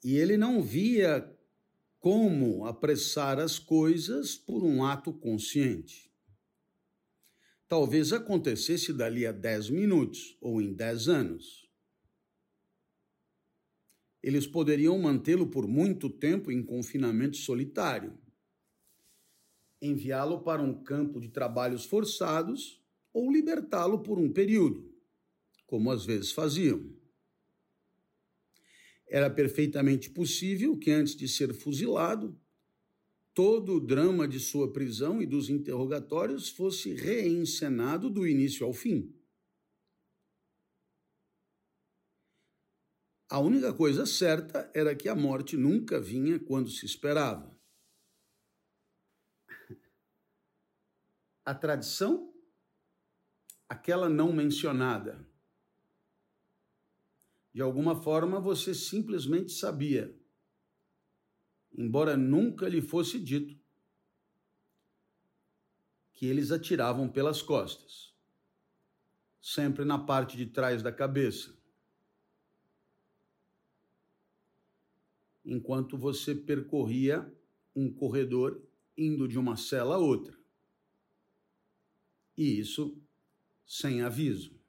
E 0.04 0.16
ele 0.18 0.38
não 0.38 0.62
via 0.62 1.28
como 2.00 2.66
apressar 2.66 3.40
as 3.40 3.58
coisas 3.58 4.36
por 4.36 4.64
um 4.64 4.84
ato 4.84 5.12
consciente. 5.12 6.14
Talvez 7.68 8.14
acontecesse 8.14 8.94
dali 8.94 9.26
a 9.26 9.32
dez 9.32 9.72
minutos 9.72 10.38
ou 10.40 10.62
em 10.62 10.72
dez 10.72 11.10
anos. 11.10 11.68
Eles 14.22 14.46
poderiam 14.46 15.00
mantê-lo 15.00 15.48
por 15.48 15.68
muito 15.68 16.08
tempo 16.08 16.52
em 16.52 16.64
confinamento 16.64 17.38
solitário, 17.38 18.16
enviá-lo 19.86 20.42
para 20.42 20.62
um 20.62 20.84
campo 20.84 21.20
de 21.20 21.30
trabalhos 21.30 21.86
forçados 21.86 22.82
ou 23.14 23.32
libertá-lo 23.32 24.04
por 24.04 24.20
um 24.20 24.32
período, 24.32 24.94
como 25.66 25.92
às 25.92 26.06
vezes 26.06 26.32
faziam. 26.32 26.94
Era 29.08 29.30
perfeitamente 29.30 30.10
possível 30.10 30.78
que, 30.78 30.92
antes 30.92 31.16
de 31.16 31.28
ser 31.28 31.54
fuzilado, 31.54 32.38
todo 33.34 33.76
o 33.76 33.80
drama 33.80 34.28
de 34.28 34.40
sua 34.40 34.72
prisão 34.72 35.22
e 35.22 35.26
dos 35.26 35.50
interrogatórios 35.50 36.50
fosse 36.50 36.94
reencenado 36.94 38.10
do 38.10 38.28
início 38.28 38.66
ao 38.66 38.74
fim. 38.74 39.14
A 43.30 43.40
única 43.40 43.74
coisa 43.74 44.06
certa 44.06 44.70
era 44.74 44.96
que 44.96 45.10
a 45.10 45.16
morte 45.16 45.58
nunca 45.58 46.00
vinha 46.00 46.40
quando 46.40 46.70
se 46.70 46.86
esperava. 46.86 47.55
A 51.46 51.54
tradição, 51.54 52.34
aquela 53.70 54.10
não 54.10 54.34
mencionada, 54.34 55.30
de 57.54 57.62
alguma 57.62 58.02
forma 58.02 58.40
você 58.40 58.74
simplesmente 58.74 59.52
sabia, 59.52 60.20
embora 61.72 62.18
nunca 62.18 62.68
lhe 62.68 62.82
fosse 62.82 63.20
dito, 63.20 63.56
que 66.14 66.26
eles 66.26 66.52
atiravam 66.52 67.08
pelas 67.08 67.44
costas, 67.44 68.12
sempre 69.40 69.86
na 69.86 70.00
parte 70.00 70.36
de 70.36 70.48
trás 70.48 70.82
da 70.82 70.92
cabeça. 70.92 71.56
Enquanto 75.46 75.96
você 75.96 76.34
percorria 76.34 77.32
um 77.76 77.94
corredor 77.94 78.68
indo 78.98 79.28
de 79.28 79.38
uma 79.38 79.56
cela 79.56 79.96
a 79.96 80.00
outra. 80.00 80.45
E 82.38 82.60
isso 82.60 83.02
sem 83.66 84.02
aviso. 84.02 84.60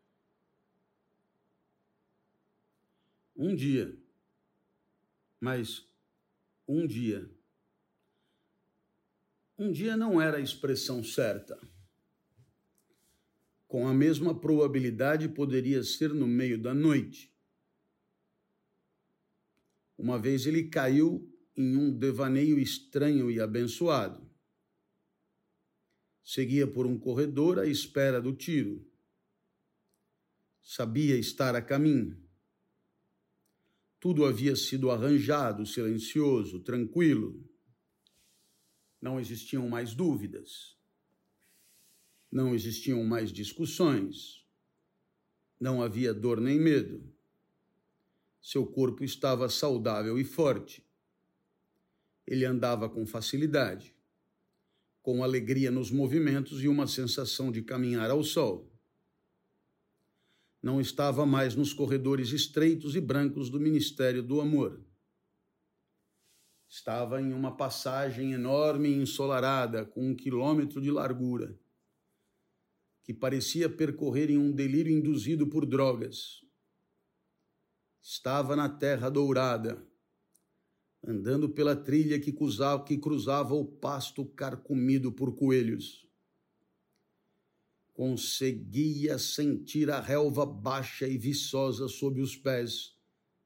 Um 3.34 3.54
dia, 3.54 3.94
mas 5.40 5.86
um 6.66 6.86
dia. 6.86 7.30
Um 9.58 9.70
dia 9.70 9.96
não 9.96 10.20
era 10.20 10.38
a 10.38 10.40
expressão 10.40 11.02
certa. 11.02 11.58
Com 13.66 13.86
a 13.88 13.92
mesma 13.94 14.38
probabilidade, 14.38 15.28
poderia 15.28 15.82
ser 15.82 16.14
no 16.14 16.26
meio 16.26 16.60
da 16.60 16.72
noite. 16.72 17.34
Uma 19.98 20.18
vez 20.18 20.46
ele 20.46 20.68
caiu 20.68 21.30
em 21.56 21.76
um 21.76 21.90
devaneio 21.90 22.58
estranho 22.58 23.30
e 23.30 23.40
abençoado. 23.40 24.25
Seguia 26.26 26.66
por 26.66 26.84
um 26.84 26.98
corredor 26.98 27.58
à 27.58 27.66
espera 27.66 28.20
do 28.20 28.34
tiro. 28.34 28.86
Sabia 30.62 31.16
estar 31.16 31.54
a 31.54 31.62
caminho 31.62 32.26
tudo 34.06 34.24
havia 34.24 34.54
sido 34.54 34.88
arranjado, 34.92 35.66
silencioso, 35.66 36.60
tranquilo. 36.60 37.44
Não 39.02 39.18
existiam 39.18 39.68
mais 39.68 39.94
dúvidas. 39.94 40.78
Não 42.30 42.54
existiam 42.54 43.02
mais 43.02 43.32
discussões. 43.32 44.46
Não 45.58 45.82
havia 45.82 46.14
dor 46.14 46.40
nem 46.40 46.56
medo. 46.56 47.12
Seu 48.40 48.64
corpo 48.64 49.02
estava 49.02 49.48
saudável 49.48 50.16
e 50.20 50.22
forte. 50.22 50.86
Ele 52.24 52.44
andava 52.44 52.88
com 52.88 53.04
facilidade, 53.04 53.92
com 55.06 55.22
alegria 55.22 55.70
nos 55.70 55.88
movimentos 55.88 56.64
e 56.64 56.66
uma 56.66 56.84
sensação 56.88 57.52
de 57.52 57.62
caminhar 57.62 58.10
ao 58.10 58.24
sol 58.24 58.68
não 60.60 60.80
estava 60.80 61.24
mais 61.24 61.54
nos 61.54 61.72
corredores 61.72 62.32
estreitos 62.32 62.96
e 62.96 63.00
brancos 63.00 63.48
do 63.48 63.60
Ministério 63.60 64.20
do 64.20 64.40
Amor. 64.40 64.84
Estava 66.68 67.22
em 67.22 67.32
uma 67.32 67.56
passagem 67.56 68.32
enorme 68.32 68.88
e 68.88 68.96
ensolarada, 68.96 69.84
com 69.84 70.10
um 70.10 70.16
quilômetro 70.16 70.80
de 70.80 70.90
largura, 70.90 71.56
que 73.04 73.14
parecia 73.14 73.70
percorrer 73.70 74.28
em 74.28 74.38
um 74.38 74.50
delírio 74.50 74.92
induzido 74.92 75.46
por 75.46 75.64
drogas. 75.64 76.40
Estava 78.02 78.56
na 78.56 78.68
Terra 78.68 79.08
Dourada, 79.08 79.86
andando 81.04 81.48
pela 81.48 81.74
trilha 81.74 82.20
que 82.20 82.32
cruzava, 82.32 82.84
que 82.84 82.98
cruzava 82.98 83.54
o 83.54 83.64
pasto 83.64 84.24
carcomido 84.24 85.10
por 85.10 85.34
coelhos 85.34 86.06
conseguia 87.96 89.18
sentir 89.18 89.90
a 89.90 89.98
relva 89.98 90.44
baixa 90.44 91.08
e 91.08 91.16
viçosa 91.16 91.88
sob 91.88 92.20
os 92.20 92.36
pés 92.36 92.94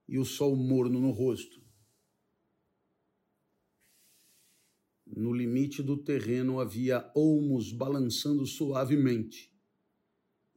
e 0.08 0.18
o 0.18 0.24
sol 0.24 0.56
morno 0.56 0.98
no 0.98 1.12
rosto. 1.12 1.62
No 5.06 5.32
limite 5.32 5.84
do 5.84 5.96
terreno 5.96 6.58
havia 6.58 7.08
olmos 7.14 7.70
balançando 7.70 8.44
suavemente. 8.44 9.49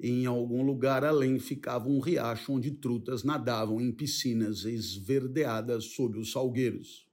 Em 0.05 0.25
algum 0.25 0.61
lugar 0.63 1.05
além 1.05 1.39
ficava 1.39 1.87
um 1.87 2.01
riacho 2.01 2.51
onde 2.51 2.71
trutas 2.71 3.23
nadavam 3.23 3.79
em 3.79 3.89
piscinas 3.89 4.65
esverdeadas 4.65 5.93
sob 5.93 6.19
os 6.19 6.33
salgueiros. 6.33 7.07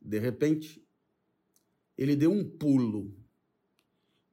De 0.00 0.18
repente, 0.18 0.84
ele 1.96 2.16
deu 2.16 2.32
um 2.32 2.44
pulo, 2.58 3.16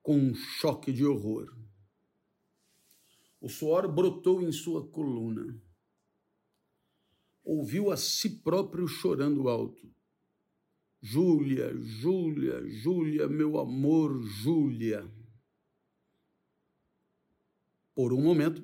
com 0.01 0.17
um 0.17 0.33
choque 0.33 0.91
de 0.91 1.05
horror. 1.05 1.55
O 3.39 3.47
suor 3.47 3.87
brotou 3.87 4.41
em 4.41 4.51
sua 4.51 4.83
coluna. 4.87 5.61
Ouviu 7.43 7.91
a 7.91 7.97
si 7.97 8.31
próprio 8.39 8.87
chorando 8.87 9.47
alto. 9.47 9.93
Júlia, 11.01 11.75
Júlia, 11.81 12.63
Júlia, 12.69 13.27
meu 13.27 13.57
amor, 13.57 14.21
Júlia. 14.21 15.11
Por 17.95 18.13
um 18.13 18.21
momento, 18.21 18.63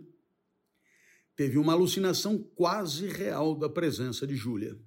teve 1.36 1.58
uma 1.58 1.73
alucinação 1.73 2.41
quase 2.56 3.08
real 3.08 3.58
da 3.58 3.67
presença 3.67 4.28
de 4.28 4.36
Júlia. 4.36 4.80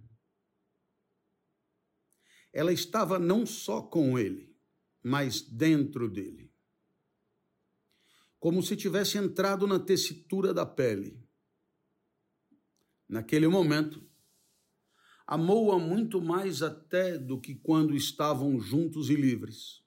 Ela 2.53 2.73
estava 2.73 3.19
não 3.19 3.45
só 3.45 3.83
com 3.83 4.19
ele, 4.19 4.57
mas 5.03 5.41
dentro 5.41 6.09
dele. 6.09 6.53
Como 8.39 8.63
se 8.63 8.77
tivesse 8.77 9.19
entrado 9.19 9.67
na 9.67 9.79
tessitura 9.79 10.55
da 10.55 10.65
pele. 10.65 11.23
Naquele 13.09 13.47
momento, 13.47 14.10
amou-a 15.31 15.79
muito 15.79 16.21
mais 16.21 16.61
até 16.61 17.17
do 17.17 17.41
que 17.41 17.55
quando 17.55 17.95
estavam 17.95 18.59
juntos 18.59 19.09
e 19.11 19.15
livres. 19.15 19.81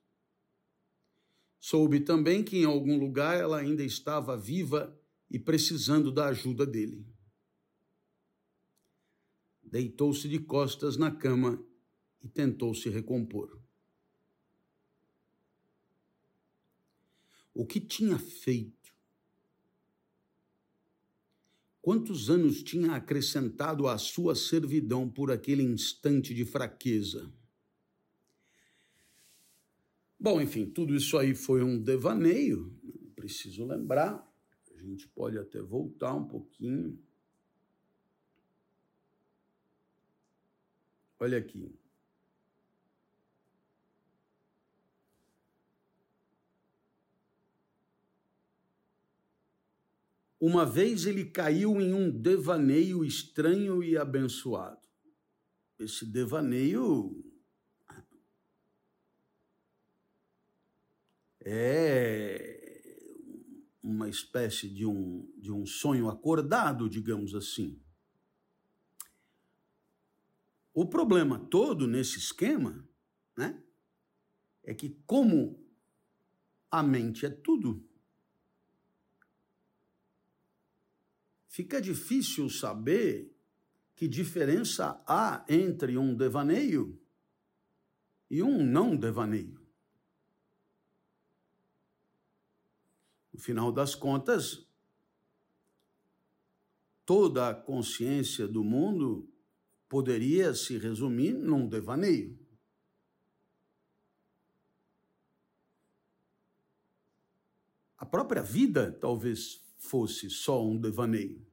Soube 1.59 1.99
também 1.99 2.41
que 2.41 2.59
em 2.59 2.63
algum 2.63 2.97
lugar 2.97 3.37
ela 3.37 3.59
ainda 3.59 3.83
estava 3.83 4.37
viva 4.37 4.97
e 5.29 5.37
precisando 5.37 6.13
da 6.13 6.27
ajuda 6.27 6.65
dele. 6.65 7.05
Deitou-se 9.61 10.29
de 10.29 10.39
costas 10.39 10.95
na 10.95 11.11
cama 11.11 11.61
e 12.21 12.29
tentou 12.29 12.73
se 12.73 12.87
recompor. 12.87 13.59
O 17.53 17.65
que 17.65 17.81
tinha 17.81 18.17
feito? 18.17 18.82
Quantos 21.83 22.29
anos 22.29 22.63
tinha 22.63 22.93
acrescentado 22.93 23.89
à 23.89 23.97
sua 23.97 24.35
servidão 24.35 25.09
por 25.09 25.29
aquele 25.29 25.63
instante 25.63 26.33
de 26.33 26.45
fraqueza? 26.45 27.29
Bom, 30.17 30.39
enfim, 30.39 30.65
tudo 30.65 30.95
isso 30.95 31.17
aí 31.17 31.35
foi 31.35 31.61
um 31.61 31.77
devaneio, 31.77 32.73
preciso 33.13 33.65
lembrar. 33.65 34.25
A 34.77 34.81
gente 34.81 35.09
pode 35.09 35.37
até 35.37 35.61
voltar 35.61 36.13
um 36.13 36.25
pouquinho. 36.25 36.97
Olha 41.19 41.37
aqui. 41.37 41.77
Uma 50.45 50.65
vez 50.65 51.05
ele 51.05 51.23
caiu 51.23 51.79
em 51.79 51.93
um 51.93 52.11
devaneio 52.11 53.05
estranho 53.05 53.81
e 53.81 53.97
abençoado. 53.97 54.85
Esse 55.79 56.05
devaneio 56.05 57.23
é 61.39 62.99
uma 63.81 64.09
espécie 64.09 64.67
de 64.67 64.85
um, 64.85 65.33
de 65.37 65.49
um 65.49 65.65
sonho 65.65 66.09
acordado, 66.09 66.89
digamos 66.89 67.33
assim. 67.33 67.81
O 70.73 70.85
problema 70.85 71.39
todo 71.39 71.87
nesse 71.87 72.19
esquema, 72.19 72.85
né, 73.37 73.63
é 74.61 74.73
que 74.73 74.89
como 75.05 75.65
a 76.69 76.83
mente 76.83 77.25
é 77.25 77.29
tudo, 77.29 77.89
fica 81.53 81.79
difícil 81.79 82.49
saber 82.49 83.31
que 83.95 84.07
diferença 84.07 84.99
há 85.05 85.45
entre 85.47 85.99
um 85.99 86.15
devaneio 86.15 86.99
e 88.27 88.41
um 88.41 88.65
não 88.65 88.97
devaneio. 88.97 89.63
No 93.31 93.39
final 93.39 93.71
das 93.71 93.93
contas, 93.93 94.67
toda 97.05 97.49
a 97.49 97.53
consciência 97.53 98.47
do 98.47 98.63
mundo 98.63 99.31
poderia 99.87 100.55
se 100.55 100.79
resumir 100.79 101.33
num 101.33 101.69
devaneio. 101.69 102.35
A 107.95 108.07
própria 108.07 108.41
vida 108.41 108.91
talvez 108.91 109.62
fosse 109.83 110.29
só 110.29 110.65
um 110.65 110.79
devaneio. 110.79 111.45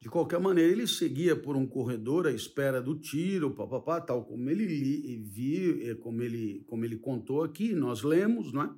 De 0.00 0.08
qualquer 0.08 0.38
maneira, 0.38 0.70
ele 0.70 0.86
seguia 0.86 1.34
por 1.34 1.56
um 1.56 1.66
corredor 1.66 2.26
à 2.26 2.30
espera 2.30 2.80
do 2.80 2.98
tiro, 2.98 3.54
papapá, 3.54 4.00
tal 4.00 4.24
como 4.24 4.48
ele 4.48 5.18
viu, 5.18 5.98
como 5.98 6.22
ele, 6.22 6.64
como 6.68 6.84
ele 6.84 6.96
contou 6.96 7.42
aqui, 7.42 7.74
nós 7.74 8.02
lemos, 8.02 8.52
não 8.52 8.62
é? 8.62 8.74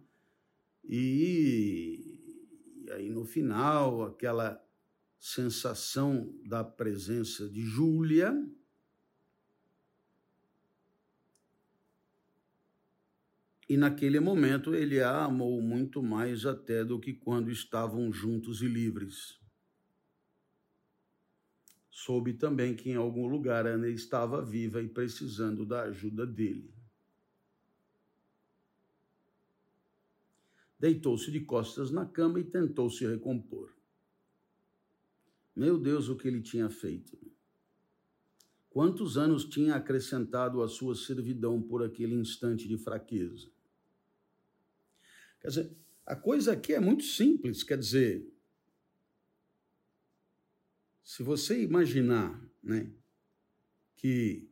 E, 0.85 2.01
e 2.87 2.91
aí 2.93 3.11
no 3.11 3.27
final, 3.27 4.03
aquela 4.03 4.59
sensação 5.19 6.35
da 6.47 6.65
presença 6.65 7.49
de 7.51 7.63
Júlia, 7.63 8.35
E 13.71 13.77
naquele 13.77 14.19
momento 14.19 14.75
ele 14.75 15.01
a 15.01 15.27
amou 15.27 15.63
muito 15.63 16.03
mais 16.03 16.45
até 16.45 16.85
do 16.85 16.99
que 16.99 17.13
quando 17.13 17.53
estavam 17.53 18.13
juntos 18.13 18.63
e 18.63 18.67
livres. 18.67 19.39
Soube 21.89 22.33
também 22.33 22.75
que 22.75 22.91
em 22.91 22.97
algum 22.97 23.29
lugar 23.29 23.69
Ana 23.69 23.89
estava 23.89 24.45
viva 24.45 24.83
e 24.83 24.89
precisando 24.89 25.65
da 25.65 25.83
ajuda 25.83 26.27
dele. 26.27 26.75
Deitou-se 30.77 31.31
de 31.31 31.39
costas 31.39 31.93
na 31.93 32.05
cama 32.05 32.41
e 32.41 32.45
tentou 32.45 32.91
se 32.91 33.07
recompor. 33.07 33.73
Meu 35.55 35.79
Deus, 35.79 36.09
o 36.09 36.17
que 36.17 36.27
ele 36.27 36.43
tinha 36.43 36.69
feito! 36.69 37.17
Quantos 38.69 39.17
anos 39.17 39.45
tinha 39.45 39.77
acrescentado 39.77 40.61
à 40.61 40.67
sua 40.67 40.97
servidão 40.97 41.63
por 41.63 41.85
aquele 41.85 42.17
instante 42.17 42.67
de 42.67 42.77
fraqueza? 42.77 43.60
Quer 45.41 45.49
dizer, 45.49 45.77
a 46.05 46.15
coisa 46.15 46.53
aqui 46.53 46.75
é 46.75 46.81
muito 46.81 47.05
simples, 47.05 47.63
quer 47.63 47.79
dizer, 47.79 48.31
se 51.03 51.23
você 51.23 51.63
imaginar, 51.63 52.41
né, 52.63 52.93
que 53.97 54.49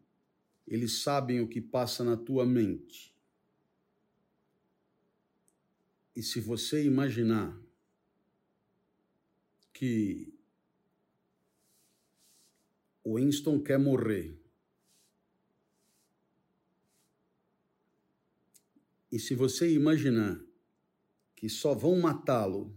eles 0.66 1.02
sabem 1.02 1.40
o 1.40 1.48
que 1.48 1.60
passa 1.60 2.02
na 2.02 2.16
tua 2.16 2.46
mente, 2.46 3.14
e 6.16 6.22
se 6.22 6.40
você 6.40 6.84
imaginar 6.84 7.56
que 9.72 10.34
o 13.04 13.16
Winston 13.16 13.62
quer 13.62 13.78
morrer, 13.78 14.36
e 19.12 19.18
se 19.18 19.34
você 19.34 19.72
imaginar 19.72 20.47
que 21.38 21.48
só 21.48 21.72
vão 21.72 22.00
matá-lo 22.00 22.74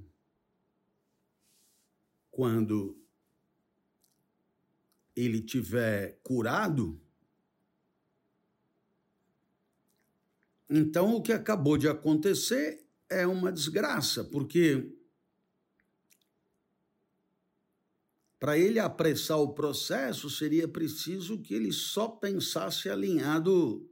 quando 2.30 2.96
ele 5.16 5.42
tiver 5.42 6.20
curado, 6.22 7.02
então 10.70 11.16
o 11.16 11.24
que 11.24 11.34
acabou 11.34 11.76
de 11.76 11.90
acontecer 11.90 12.88
é 13.10 13.26
uma 13.26 13.52
desgraça, 13.52 14.24
porque 14.24 14.96
para 18.40 18.60
ele 18.60 18.78
apressar 18.78 19.40
o 19.40 19.56
processo 19.56 20.30
seria 20.30 20.68
preciso 20.68 21.42
que 21.42 21.56
ele 21.56 21.72
só 21.72 22.08
pensasse 22.08 22.92
alinhado 22.92 23.91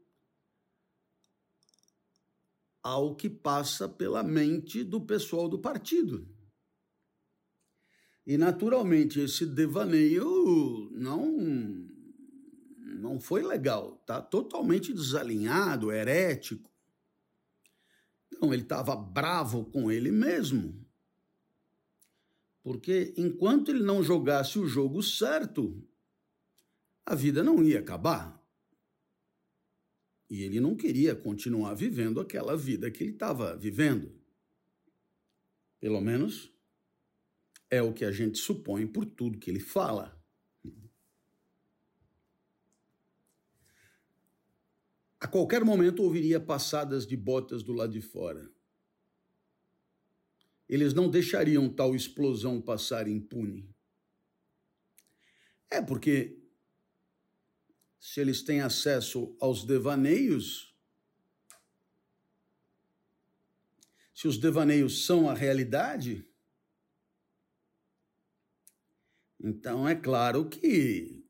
ao 2.82 3.15
que 3.15 3.30
passa 3.30 3.88
pela 3.88 4.24
mente 4.24 4.84
do 4.84 5.02
pessoal 5.02 5.48
do 5.48 5.60
partido. 5.60 6.28
E 8.26 8.38
naturalmente 8.38 9.20
esse 9.20 9.46
devaneio 9.46 10.89
não 10.92 11.88
não 13.00 13.20
foi 13.20 13.42
legal, 13.42 13.96
tá 14.06 14.22
totalmente 14.22 14.94
desalinhado, 14.94 15.92
herético. 15.92 16.70
Então 18.32 18.54
ele 18.54 18.63
estava 18.63 18.96
bravo 18.96 19.65
com 19.65 19.92
ele 19.92 20.12
mesmo. 20.12 20.86
Porque 22.62 23.13
enquanto 23.18 23.70
ele 23.70 23.82
não 23.84 24.04
jogasse 24.04 24.60
o 24.60 24.68
jogo 24.68 25.02
certo, 25.02 25.82
a 27.06 27.15
vida 27.15 27.44
não 27.44 27.63
ia 27.63 27.80
acabar. 27.80 28.38
E 30.30 30.44
ele 30.44 30.60
não 30.60 30.76
queria 30.76 31.15
continuar 31.15 31.74
vivendo 31.74 32.20
aquela 32.20 32.56
vida 32.56 32.92
que 32.92 33.04
ele 33.04 33.13
estava 33.13 33.58
vivendo. 33.58 34.13
Pelo 35.80 36.00
menos 36.00 36.54
é 37.70 37.82
o 37.82 37.94
que 37.94 38.06
a 38.06 38.12
gente 38.12 38.38
supõe 38.38 38.86
por 38.86 39.06
tudo 39.06 39.39
que 39.39 39.50
ele 39.50 39.60
fala. 39.60 40.20
A 45.20 45.28
qualquer 45.28 45.65
momento 45.65 46.02
ouviria 46.02 46.39
passadas 46.39 47.06
de 47.06 47.18
botas 47.18 47.62
do 47.62 47.74
lado 47.74 47.92
de 47.92 48.02
fora. 48.02 48.50
Eles 50.68 50.94
não 50.94 51.10
deixariam 51.10 51.68
tal 51.68 51.96
explosão 51.96 52.62
passar 52.62 53.08
impune. 53.08 53.68
É 55.70 55.82
porque 55.82 56.38
se 57.99 58.21
eles 58.21 58.41
têm 58.41 58.62
acesso 58.62 59.35
aos 59.39 59.65
devaneios, 59.65 60.73
se 64.13 64.27
os 64.27 64.38
devaneios 64.38 65.05
são 65.05 65.29
a 65.29 65.33
realidade, 65.33 66.25
então 69.39 69.88
é 69.88 69.95
claro 69.95 70.49
que 70.49 71.25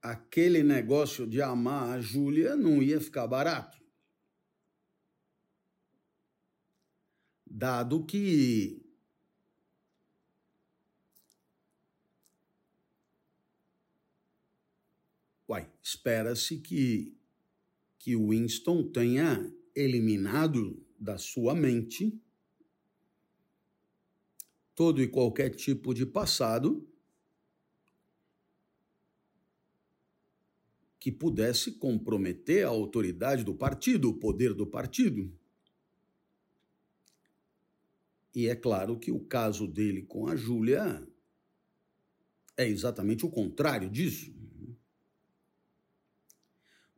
aquele 0.00 0.62
negócio 0.62 1.26
de 1.26 1.42
amar 1.42 1.98
a 1.98 2.00
Júlia 2.00 2.56
não 2.56 2.82
ia 2.82 3.00
ficar 3.00 3.26
barato. 3.26 3.84
Dado 7.44 8.04
que 8.04 8.85
Uai, 15.48 15.70
espera-se 15.82 16.58
que, 16.58 17.16
que 17.98 18.16
Winston 18.16 18.90
tenha 18.90 19.52
eliminado 19.74 20.84
da 20.98 21.18
sua 21.18 21.54
mente 21.54 22.20
todo 24.74 25.02
e 25.02 25.08
qualquer 25.08 25.50
tipo 25.50 25.94
de 25.94 26.04
passado 26.04 26.86
que 30.98 31.12
pudesse 31.12 31.72
comprometer 31.72 32.66
a 32.66 32.68
autoridade 32.68 33.44
do 33.44 33.54
partido, 33.54 34.10
o 34.10 34.14
poder 34.14 34.52
do 34.52 34.66
partido. 34.66 35.32
E 38.34 38.48
é 38.48 38.56
claro 38.56 38.98
que 38.98 39.12
o 39.12 39.20
caso 39.20 39.68
dele 39.68 40.02
com 40.02 40.26
a 40.26 40.34
Júlia 40.34 41.06
é 42.56 42.66
exatamente 42.66 43.24
o 43.24 43.30
contrário 43.30 43.88
disso. 43.88 44.34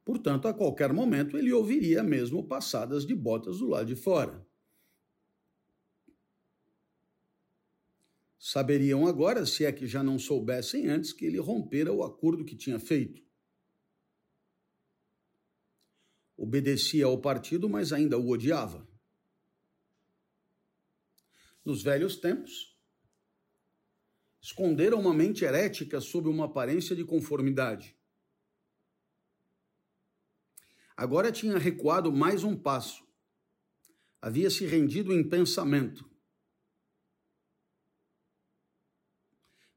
Portanto, 0.08 0.48
a 0.48 0.54
qualquer 0.54 0.90
momento 0.90 1.36
ele 1.36 1.52
ouviria 1.52 2.02
mesmo 2.02 2.42
passadas 2.42 3.04
de 3.04 3.14
botas 3.14 3.58
do 3.58 3.66
lado 3.66 3.88
de 3.88 3.94
fora. 3.94 4.42
Saberiam 8.38 9.06
agora, 9.06 9.44
se 9.44 9.66
é 9.66 9.70
que 9.70 9.86
já 9.86 10.02
não 10.02 10.18
soubessem 10.18 10.88
antes, 10.88 11.12
que 11.12 11.26
ele 11.26 11.38
rompera 11.38 11.92
o 11.92 12.02
acordo 12.02 12.42
que 12.42 12.56
tinha 12.56 12.80
feito. 12.80 13.22
Obedecia 16.38 17.04
ao 17.04 17.20
partido, 17.20 17.68
mas 17.68 17.92
ainda 17.92 18.16
o 18.16 18.30
odiava. 18.30 18.88
Nos 21.62 21.82
velhos 21.82 22.16
tempos, 22.16 22.74
esconderam 24.40 25.00
uma 25.00 25.12
mente 25.12 25.44
herética 25.44 26.00
sob 26.00 26.30
uma 26.30 26.46
aparência 26.46 26.96
de 26.96 27.04
conformidade. 27.04 27.97
Agora 30.98 31.30
tinha 31.30 31.56
recuado 31.56 32.10
mais 32.10 32.42
um 32.42 32.60
passo. 32.60 33.06
Havia 34.20 34.50
se 34.50 34.66
rendido 34.66 35.12
em 35.12 35.22
pensamento. 35.22 36.04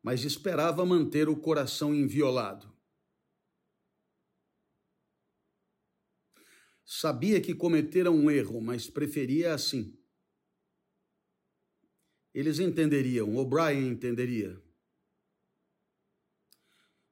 Mas 0.01 0.23
esperava 0.23 0.83
manter 0.83 1.29
o 1.29 1.39
coração 1.39 1.93
inviolado. 1.93 2.75
Sabia 6.83 7.39
que 7.39 7.53
cometera 7.53 8.09
um 8.09 8.31
erro, 8.31 8.59
mas 8.59 8.89
preferia 8.89 9.53
assim. 9.53 9.95
Eles 12.33 12.57
entenderiam, 12.57 13.35
O'Brien 13.35 13.89
entenderia. 13.89 14.59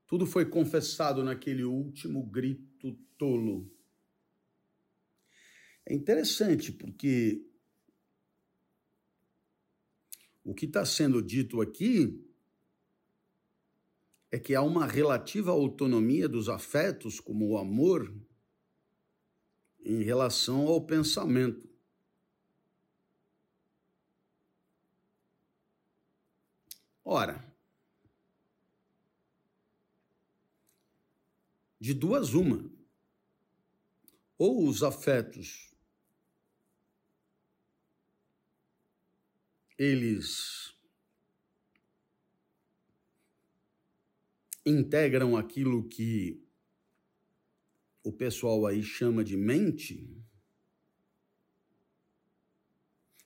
Tudo 0.07 0.25
foi 0.25 0.49
confessado 0.49 1.23
naquele 1.23 1.63
último 1.63 2.25
grito 2.25 2.95
tolo. 3.15 3.78
É 5.89 5.93
interessante 5.95 6.71
porque 6.71 7.43
o 10.43 10.53
que 10.53 10.67
está 10.67 10.85
sendo 10.85 11.19
dito 11.19 11.61
aqui 11.61 12.23
é 14.29 14.37
que 14.37 14.53
há 14.53 14.61
uma 14.61 14.85
relativa 14.85 15.49
autonomia 15.49 16.29
dos 16.29 16.47
afetos, 16.47 17.19
como 17.19 17.47
o 17.47 17.57
amor, 17.57 18.13
em 19.83 20.03
relação 20.03 20.67
ao 20.67 20.79
pensamento. 20.85 21.67
Ora, 27.03 27.51
de 31.79 31.95
duas 31.95 32.35
uma, 32.35 32.71
ou 34.37 34.67
os 34.67 34.83
afetos 34.83 35.68
eles 39.79 40.77
integram 44.65 45.37
aquilo 45.37 45.87
que 45.87 46.45
o 48.03 48.11
pessoal 48.11 48.65
aí 48.65 48.83
chama 48.83 49.23
de 49.23 49.37
mente, 49.37 50.05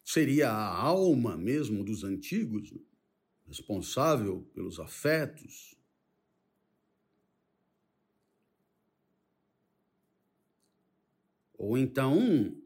seria 0.06 0.52
a 0.52 0.78
alma 0.78 1.36
mesmo 1.36 1.84
dos 1.84 2.04
antigos, 2.04 2.72
responsável 3.48 4.44
pelos 4.54 4.80
afetos. 4.80 5.76
Ou 11.58 11.78
então 11.78 12.63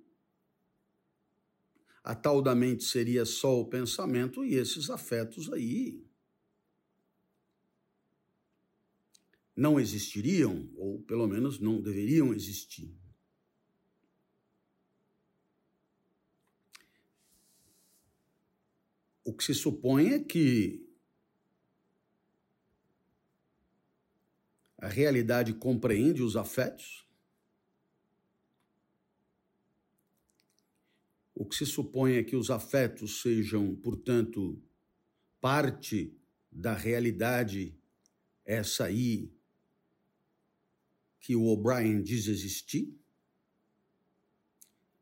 a 2.08 2.16
tal 2.16 2.42
da 2.42 2.56
mente 2.56 2.86
seria 2.86 3.26
só 3.26 3.60
o 3.60 3.66
pensamento 3.66 4.46
e 4.46 4.56
esses 4.56 4.90
afetos 4.90 5.52
aí 5.52 6.02
não 9.54 9.78
existiriam, 9.78 10.72
ou 10.78 11.02
pelo 11.02 11.28
menos 11.28 11.60
não 11.60 11.82
deveriam 11.82 12.34
existir. 12.34 12.98
O 19.26 19.34
que 19.34 19.44
se 19.44 19.54
supõe 19.54 20.14
é 20.14 20.24
que 20.24 20.88
a 24.78 24.88
realidade 24.88 25.54
compreende 25.54 26.24
os 26.24 26.38
afetos 26.38 27.06
O 31.40 31.46
que 31.46 31.56
se 31.56 31.68
supõe 31.68 32.16
é 32.16 32.24
que 32.24 32.36
os 32.36 32.50
afetos 32.50 33.22
sejam, 33.22 33.76
portanto, 33.76 34.60
parte 35.40 36.12
da 36.52 36.74
realidade, 36.74 37.78
essa 38.44 38.86
aí 38.86 39.32
que 41.20 41.36
o 41.36 41.44
O'Brien 41.44 42.02
diz 42.02 42.26
existir? 42.26 42.92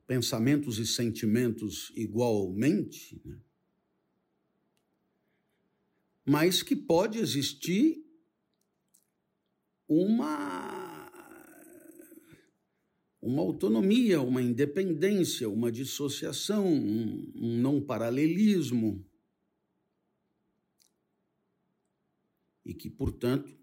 Pensamentos 0.05 0.77
e 0.77 0.85
sentimentos 0.85 1.93
igualmente, 1.95 3.21
né? 3.23 3.39
mas 6.25 6.61
que 6.61 6.75
pode 6.75 7.17
existir 7.17 8.05
uma 9.87 10.94
uma 13.25 13.41
autonomia, 13.41 14.21
uma 14.21 14.39
independência, 14.39 15.49
uma 15.49 15.71
dissociação, 15.71 16.71
um, 16.71 17.31
um 17.35 17.57
não 17.57 17.81
paralelismo. 17.81 19.03
E 22.63 22.71
que, 22.71 22.87
portanto, 22.87 23.57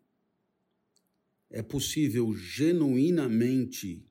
é 1.48 1.62
possível 1.62 2.34
genuinamente 2.34 4.04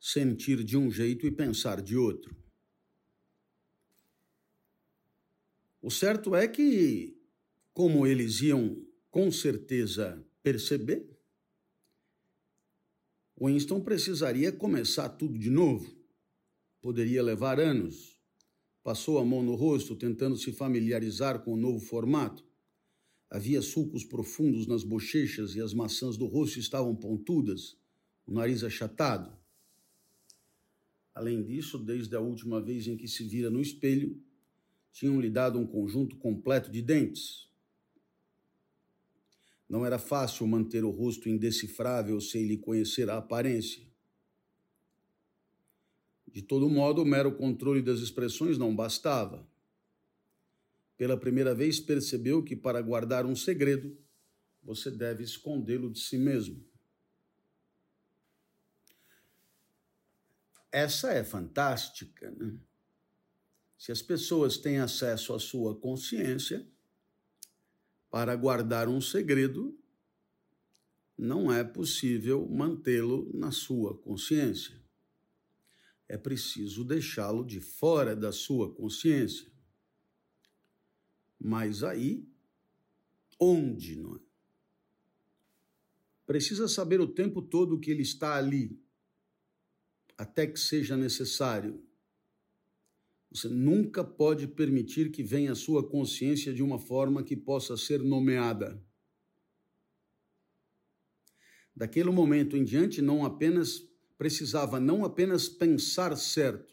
sentir 0.00 0.64
de 0.64 0.74
um 0.74 0.90
jeito 0.90 1.26
e 1.26 1.30
pensar 1.30 1.82
de 1.82 1.98
outro. 1.98 2.34
O 5.82 5.90
certo 5.90 6.34
é 6.34 6.48
que, 6.48 7.14
como 7.74 8.06
eles 8.06 8.40
iam 8.40 8.82
com 9.10 9.30
certeza 9.30 10.26
perceber, 10.42 11.13
Winston 13.40 13.80
precisaria 13.80 14.52
começar 14.52 15.08
tudo 15.08 15.36
de 15.38 15.50
novo. 15.50 15.92
Poderia 16.80 17.22
levar 17.22 17.58
anos. 17.58 18.20
Passou 18.82 19.18
a 19.18 19.24
mão 19.24 19.42
no 19.42 19.54
rosto, 19.54 19.96
tentando 19.96 20.36
se 20.36 20.52
familiarizar 20.52 21.40
com 21.42 21.54
o 21.54 21.56
novo 21.56 21.80
formato. 21.80 22.44
Havia 23.28 23.60
sulcos 23.60 24.04
profundos 24.04 24.66
nas 24.66 24.84
bochechas 24.84 25.56
e 25.56 25.60
as 25.60 25.74
maçãs 25.74 26.16
do 26.16 26.26
rosto 26.26 26.60
estavam 26.60 26.94
pontudas, 26.94 27.76
o 28.24 28.32
nariz 28.32 28.62
achatado. 28.62 29.36
Além 31.12 31.42
disso, 31.42 31.78
desde 31.78 32.14
a 32.14 32.20
última 32.20 32.60
vez 32.60 32.86
em 32.86 32.96
que 32.96 33.08
se 33.08 33.24
vira 33.24 33.50
no 33.50 33.60
espelho, 33.60 34.22
tinham 34.92 35.20
lhe 35.20 35.30
dado 35.30 35.58
um 35.58 35.66
conjunto 35.66 36.16
completo 36.16 36.70
de 36.70 36.80
dentes. 36.80 37.48
Não 39.74 39.84
era 39.84 39.98
fácil 39.98 40.46
manter 40.46 40.84
o 40.84 40.90
rosto 40.90 41.28
indecifrável 41.28 42.20
sem 42.20 42.46
lhe 42.46 42.56
conhecer 42.56 43.10
a 43.10 43.16
aparência. 43.16 43.84
De 46.28 46.40
todo 46.40 46.70
modo, 46.70 47.02
o 47.02 47.04
mero 47.04 47.34
controle 47.34 47.82
das 47.82 47.98
expressões 47.98 48.56
não 48.56 48.72
bastava. 48.72 49.44
Pela 50.96 51.16
primeira 51.16 51.56
vez 51.56 51.80
percebeu 51.80 52.40
que 52.40 52.54
para 52.54 52.80
guardar 52.80 53.26
um 53.26 53.34
segredo, 53.34 53.98
você 54.62 54.92
deve 54.92 55.24
escondê-lo 55.24 55.90
de 55.90 55.98
si 55.98 56.18
mesmo. 56.18 56.64
Essa 60.70 61.14
é 61.14 61.24
fantástica, 61.24 62.30
né? 62.30 62.56
Se 63.76 63.90
as 63.90 64.00
pessoas 64.00 64.56
têm 64.56 64.78
acesso 64.78 65.34
à 65.34 65.40
sua 65.40 65.74
consciência, 65.74 66.64
para 68.14 68.36
guardar 68.36 68.88
um 68.88 69.00
segredo, 69.00 69.76
não 71.18 71.52
é 71.52 71.64
possível 71.64 72.48
mantê-lo 72.48 73.28
na 73.34 73.50
sua 73.50 73.98
consciência. 73.98 74.80
É 76.08 76.16
preciso 76.16 76.84
deixá-lo 76.84 77.44
de 77.44 77.60
fora 77.60 78.14
da 78.14 78.30
sua 78.30 78.72
consciência. 78.72 79.50
Mas 81.40 81.82
aí, 81.82 82.24
onde 83.36 83.96
não 83.96 84.14
é? 84.14 84.20
Precisa 86.24 86.68
saber 86.68 87.00
o 87.00 87.08
tempo 87.08 87.42
todo 87.42 87.80
que 87.80 87.90
ele 87.90 88.02
está 88.02 88.36
ali, 88.36 88.80
até 90.16 90.46
que 90.46 90.60
seja 90.60 90.96
necessário. 90.96 91.84
Você 93.34 93.48
nunca 93.48 94.04
pode 94.04 94.46
permitir 94.46 95.10
que 95.10 95.20
venha 95.20 95.50
à 95.50 95.56
sua 95.56 95.82
consciência 95.82 96.54
de 96.54 96.62
uma 96.62 96.78
forma 96.78 97.24
que 97.24 97.34
possa 97.34 97.76
ser 97.76 98.00
nomeada. 98.00 98.80
Daquele 101.74 102.10
momento 102.10 102.56
em 102.56 102.62
diante, 102.62 103.02
não 103.02 103.24
apenas 103.24 103.82
precisava 104.16 104.78
não 104.78 105.04
apenas 105.04 105.48
pensar 105.48 106.16
certo, 106.16 106.72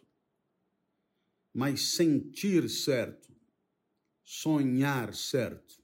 mas 1.51 1.95
sentir 1.95 2.69
certo, 2.69 3.35
sonhar 4.23 5.15
certo. 5.15 5.81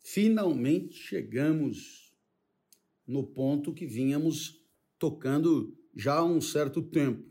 Finalmente 0.00 0.96
chegamos 0.96 2.12
no 3.06 3.24
ponto 3.24 3.72
que 3.72 3.86
vínhamos 3.86 4.60
tocando 4.98 5.78
já 5.94 6.16
há 6.16 6.24
um 6.24 6.40
certo 6.40 6.82
tempo. 6.82 7.30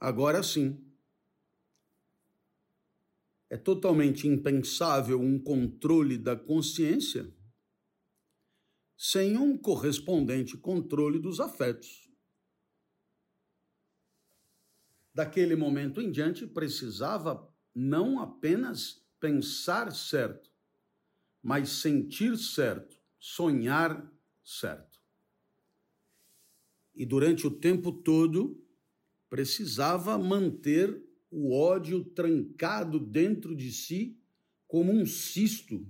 Agora 0.00 0.42
sim, 0.42 0.85
é 3.48 3.56
totalmente 3.56 4.26
impensável 4.26 5.20
um 5.20 5.38
controle 5.38 6.18
da 6.18 6.36
consciência 6.36 7.32
sem 8.96 9.36
um 9.36 9.56
correspondente 9.56 10.56
controle 10.56 11.18
dos 11.18 11.38
afetos. 11.38 12.10
Daquele 15.14 15.54
momento 15.54 16.00
em 16.00 16.10
diante, 16.10 16.46
precisava 16.46 17.46
não 17.74 18.18
apenas 18.18 19.02
pensar 19.20 19.92
certo, 19.92 20.50
mas 21.42 21.68
sentir 21.68 22.36
certo, 22.36 22.98
sonhar 23.18 24.12
certo. 24.42 24.98
E 26.94 27.04
durante 27.04 27.46
o 27.46 27.50
tempo 27.50 27.92
todo, 27.92 28.62
precisava 29.28 30.18
manter 30.18 31.05
o 31.30 31.52
ódio 31.54 32.04
trancado 32.04 32.98
dentro 32.98 33.54
de 33.54 33.72
si 33.72 34.20
como 34.66 34.92
um 34.92 35.06
cisto 35.06 35.86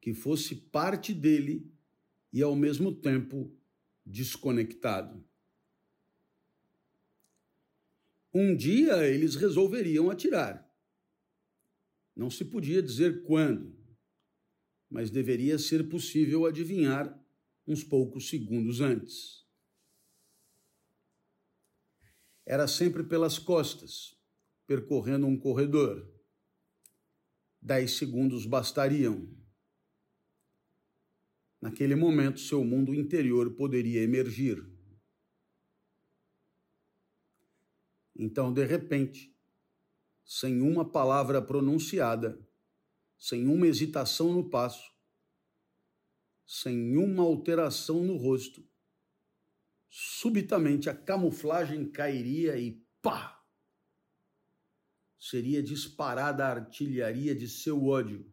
que 0.00 0.12
fosse 0.12 0.56
parte 0.56 1.14
dele 1.14 1.70
e 2.32 2.42
ao 2.42 2.56
mesmo 2.56 2.94
tempo 2.94 3.54
desconectado. 4.04 5.24
Um 8.34 8.56
dia 8.56 9.06
eles 9.06 9.34
resolveriam 9.34 10.10
atirar. 10.10 10.68
Não 12.16 12.30
se 12.30 12.44
podia 12.44 12.82
dizer 12.82 13.22
quando, 13.24 13.76
mas 14.88 15.10
deveria 15.10 15.58
ser 15.58 15.88
possível 15.88 16.46
adivinhar 16.46 17.18
uns 17.66 17.84
poucos 17.84 18.28
segundos 18.28 18.80
antes. 18.80 19.46
Era 22.44 22.66
sempre 22.66 23.04
pelas 23.04 23.38
costas, 23.38 24.18
percorrendo 24.72 25.26
um 25.26 25.38
corredor. 25.38 26.10
Dez 27.60 27.98
segundos 27.98 28.46
bastariam. 28.46 29.28
Naquele 31.60 31.94
momento, 31.94 32.40
seu 32.40 32.64
mundo 32.64 32.94
interior 32.94 33.54
poderia 33.54 34.00
emergir. 34.00 34.66
Então, 38.16 38.50
de 38.50 38.64
repente, 38.64 39.36
sem 40.24 40.62
uma 40.62 40.90
palavra 40.90 41.42
pronunciada, 41.42 42.40
sem 43.18 43.46
uma 43.46 43.66
hesitação 43.66 44.32
no 44.32 44.48
passo, 44.48 44.90
sem 46.46 46.96
uma 46.96 47.22
alteração 47.22 48.02
no 48.02 48.16
rosto, 48.16 48.66
subitamente 49.90 50.88
a 50.88 50.94
camuflagem 50.94 51.90
cairia 51.92 52.56
e 52.56 52.82
pá! 53.02 53.41
Seria 55.22 55.62
disparada 55.62 56.44
a 56.44 56.50
artilharia 56.50 57.32
de 57.32 57.48
seu 57.48 57.86
ódio, 57.86 58.26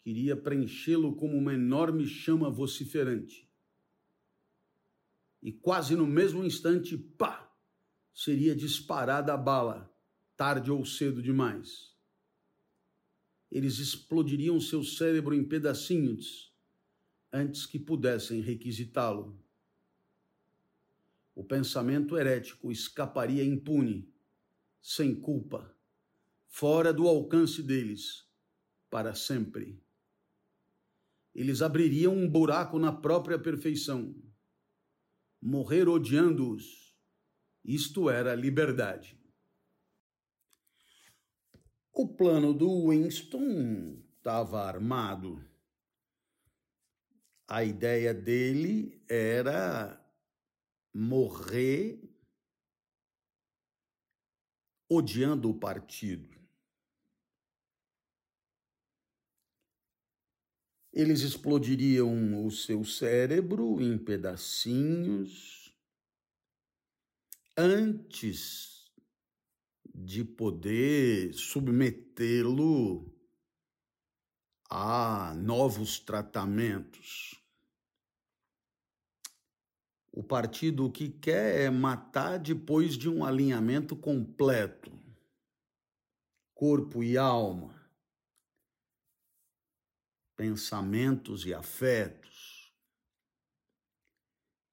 que 0.00 0.10
iria 0.10 0.36
preenchê-lo 0.36 1.16
como 1.16 1.36
uma 1.36 1.54
enorme 1.54 2.06
chama 2.06 2.48
vociferante. 2.48 3.50
E 5.42 5.50
quase 5.50 5.96
no 5.96 6.06
mesmo 6.06 6.44
instante, 6.44 6.96
pá, 6.96 7.52
seria 8.14 8.54
disparada 8.54 9.34
a 9.34 9.36
bala, 9.36 9.92
tarde 10.36 10.70
ou 10.70 10.84
cedo 10.84 11.20
demais. 11.20 11.96
Eles 13.50 13.80
explodiriam 13.80 14.60
seu 14.60 14.84
cérebro 14.84 15.34
em 15.34 15.42
pedacinhos 15.42 16.54
antes 17.32 17.66
que 17.66 17.76
pudessem 17.78 18.40
requisitá-lo. 18.40 19.36
O 21.34 21.42
pensamento 21.42 22.16
herético 22.16 22.70
escaparia 22.70 23.42
impune, 23.42 24.08
sem 24.80 25.12
culpa 25.12 25.74
fora 26.50 26.92
do 26.92 27.08
alcance 27.08 27.62
deles, 27.62 28.28
para 28.90 29.14
sempre. 29.14 29.80
Eles 31.32 31.62
abririam 31.62 32.12
um 32.12 32.28
buraco 32.28 32.78
na 32.78 32.92
própria 32.92 33.38
perfeição. 33.38 34.14
Morrer 35.40 35.88
odiando-os, 35.88 36.94
isto 37.64 38.10
era 38.10 38.34
liberdade. 38.34 39.18
O 41.92 42.08
plano 42.16 42.52
do 42.52 42.90
Winston 42.90 44.02
estava 44.16 44.64
armado. 44.64 45.42
A 47.46 47.64
ideia 47.64 48.12
dele 48.12 49.02
era 49.08 49.98
morrer 50.92 52.00
odiando 54.88 55.48
o 55.50 55.58
partido. 55.58 56.39
Eles 60.92 61.20
explodiriam 61.20 62.44
o 62.44 62.50
seu 62.50 62.84
cérebro 62.84 63.80
em 63.80 63.96
pedacinhos 63.96 65.72
antes 67.56 68.90
de 69.94 70.24
poder 70.24 71.32
submetê-lo 71.34 73.14
a 74.68 75.34
novos 75.34 75.98
tratamentos. 75.98 77.40
O 80.12 80.24
partido 80.24 80.86
o 80.86 80.90
que 80.90 81.08
quer 81.08 81.60
é 81.60 81.70
matar 81.70 82.38
depois 82.38 82.96
de 82.96 83.08
um 83.08 83.24
alinhamento 83.24 83.94
completo, 83.94 84.90
corpo 86.52 87.02
e 87.04 87.16
alma 87.16 87.79
pensamentos 90.40 91.44
e 91.44 91.52
afetos. 91.52 92.72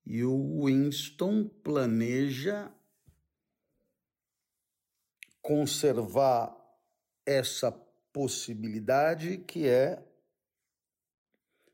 E 0.05 0.23
o 0.23 0.63
Winston 0.63 1.45
planeja 1.45 2.73
conservar 5.41 6.55
essa 7.25 7.69
possibilidade 8.13 9.39
que 9.39 9.67
é 9.67 10.01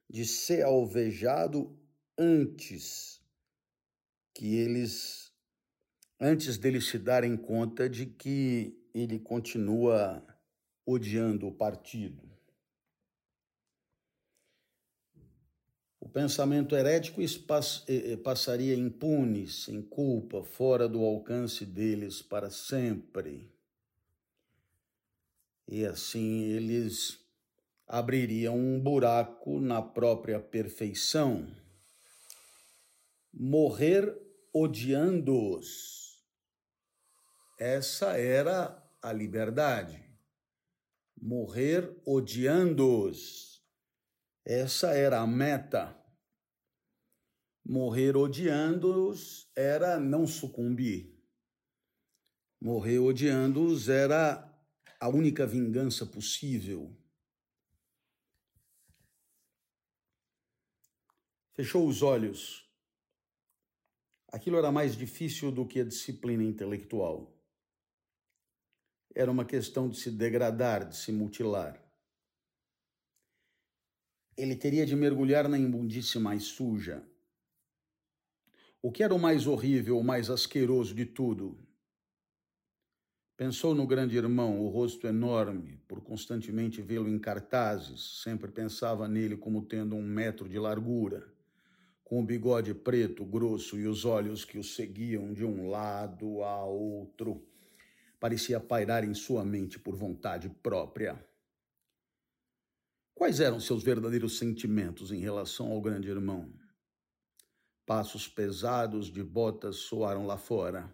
de 0.09 0.25
ser 0.25 0.63
alvejado 0.63 1.79
antes 2.17 3.21
que 4.33 4.55
eles 4.55 5.31
antes 6.19 6.57
deles 6.57 6.87
se 6.87 6.97
darem 6.97 7.37
conta 7.37 7.87
de 7.87 8.07
que 8.07 8.75
ele 8.91 9.19
continua 9.19 10.25
odiando 10.83 11.47
o 11.47 11.53
partido. 11.53 12.32
O 16.03 16.09
pensamento 16.09 16.75
herético 16.75 17.21
passaria 18.21 18.75
impune, 18.75 19.47
sem 19.47 19.81
culpa, 19.81 20.43
fora 20.43 20.85
do 20.85 21.01
alcance 21.01 21.65
deles 21.65 22.21
para 22.21 22.49
sempre. 22.49 23.49
E 25.65 25.85
assim 25.85 26.41
eles 26.41 27.17
abririam 27.87 28.53
um 28.53 28.81
buraco 28.81 29.61
na 29.61 29.81
própria 29.81 30.41
perfeição. 30.41 31.47
Morrer 33.33 34.13
odiando-os. 34.51 36.21
Essa 37.57 38.17
era 38.17 38.77
a 39.01 39.13
liberdade. 39.13 40.03
Morrer 41.15 41.97
odiando-os 42.05 43.52
essa 44.45 44.91
era 44.93 45.21
a 45.21 45.27
meta. 45.27 45.97
Morrer 47.65 48.17
odiando-os 48.17 49.49
era 49.55 49.99
não 49.99 50.27
sucumbir. 50.27 51.17
Morrer 52.59 52.99
odiando-os 52.99 53.87
era 53.87 54.49
a 54.99 55.07
única 55.07 55.47
vingança 55.47 56.05
possível. 56.05 56.95
Fechou 61.53 61.87
os 61.87 62.01
olhos. 62.01 62.69
Aquilo 64.27 64.57
era 64.57 64.71
mais 64.71 64.97
difícil 64.97 65.51
do 65.51 65.65
que 65.65 65.79
a 65.79 65.85
disciplina 65.85 66.43
intelectual. 66.43 67.31
Era 69.15 69.31
uma 69.31 69.45
questão 69.45 69.87
de 69.87 69.97
se 69.97 70.09
degradar, 70.09 70.89
de 70.89 70.97
se 70.97 71.11
mutilar 71.11 71.82
ele 74.37 74.55
teria 74.55 74.85
de 74.85 74.95
mergulhar 74.95 75.47
na 75.47 75.57
imundície 75.57 76.19
mais 76.19 76.43
suja. 76.43 77.03
O 78.81 78.91
que 78.91 79.03
era 79.03 79.13
o 79.13 79.19
mais 79.19 79.47
horrível, 79.47 79.97
o 79.97 80.03
mais 80.03 80.29
asqueroso 80.29 80.93
de 80.93 81.05
tudo? 81.05 81.57
Pensou 83.35 83.73
no 83.73 83.87
grande 83.87 84.15
irmão, 84.17 84.59
o 84.59 84.67
rosto 84.67 85.07
enorme, 85.07 85.79
por 85.87 86.01
constantemente 86.01 86.81
vê-lo 86.81 87.09
em 87.09 87.17
cartazes, 87.17 88.21
sempre 88.21 88.51
pensava 88.51 89.07
nele 89.07 89.35
como 89.35 89.63
tendo 89.63 89.95
um 89.95 90.03
metro 90.03 90.47
de 90.47 90.59
largura, 90.59 91.27
com 92.03 92.19
o 92.21 92.25
bigode 92.25 92.73
preto, 92.73 93.25
grosso 93.25 93.77
e 93.79 93.87
os 93.87 94.05
olhos 94.05 94.45
que 94.45 94.59
o 94.59 94.63
seguiam 94.63 95.33
de 95.33 95.43
um 95.43 95.69
lado 95.69 96.43
a 96.43 96.63
outro. 96.63 97.43
Parecia 98.19 98.59
pairar 98.59 99.03
em 99.03 99.13
sua 99.13 99.43
mente 99.43 99.79
por 99.79 99.95
vontade 99.95 100.47
própria. 100.47 101.32
Quais 103.15 103.39
eram 103.39 103.59
seus 103.59 103.83
verdadeiros 103.83 104.37
sentimentos 104.37 105.11
em 105.11 105.19
relação 105.19 105.71
ao 105.71 105.81
grande 105.81 106.09
irmão? 106.09 106.53
Passos 107.85 108.27
pesados 108.27 109.11
de 109.11 109.23
botas 109.23 109.77
soaram 109.77 110.25
lá 110.25 110.37
fora. 110.37 110.93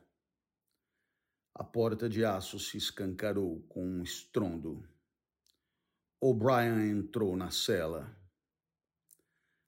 A 1.54 1.64
porta 1.64 2.10
de 2.10 2.26
aço 2.26 2.60
se 2.60 2.78
escancarou 2.78 3.62
com 3.64 3.86
um 3.86 4.02
estrondo. 4.02 4.88
O'Brien 6.22 6.90
entrou 6.90 7.38
na 7.38 7.52
cela. 7.52 8.16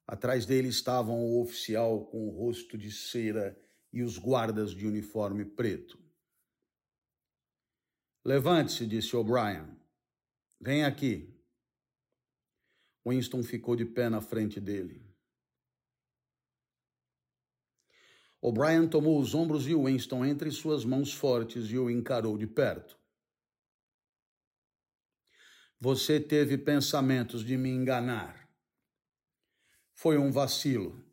Atrás 0.06 0.46
dele 0.46 0.68
estavam 0.68 1.24
o 1.24 1.42
oficial 1.42 2.06
com 2.06 2.28
o 2.28 2.32
rosto 2.32 2.78
de 2.78 2.92
cera 2.92 3.58
e 3.94 4.04
os 4.04 4.18
guardas 4.18 4.72
de 4.72 4.86
uniforme 4.86 5.46
preto. 5.46 5.98
Levante-se, 8.26 8.86
disse 8.86 9.16
O'Brien. 9.16 9.68
Vem 10.60 10.84
aqui. 10.84 11.41
Winston 13.06 13.44
ficou 13.44 13.76
de 13.76 13.86
pé 13.86 14.10
na 14.10 14.22
frente 14.22 14.60
dele. 14.60 15.04
O'Brien 18.42 18.88
tomou 18.88 19.20
os 19.20 19.36
ombros 19.36 19.64
de 19.64 19.76
Winston 19.76 20.26
entre 20.26 20.50
suas 20.50 20.84
mãos 20.84 21.14
fortes 21.14 21.70
e 21.70 21.78
o 21.78 21.90
encarou 21.90 22.38
de 22.38 22.48
perto. 22.48 23.00
Você 25.80 26.20
teve 26.20 26.58
pensamentos 26.58 27.44
de 27.44 27.58
me 27.58 27.70
enganar. 27.70 28.50
Foi 29.94 30.18
um 30.18 30.32
vacilo. 30.32 31.04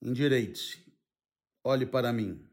Endireite-se. 0.00 0.84
Olhe 1.62 1.86
para 1.86 2.12
mim. 2.12 2.46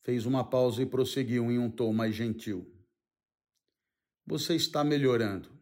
Fez 0.00 0.26
uma 0.26 0.48
pausa 0.48 0.82
e 0.82 0.86
prosseguiu 0.86 1.50
em 1.50 1.58
um 1.58 1.70
tom 1.70 1.92
mais 1.92 2.14
gentil. 2.14 2.68
Você 4.26 4.56
está 4.56 4.82
melhorando. 4.82 5.61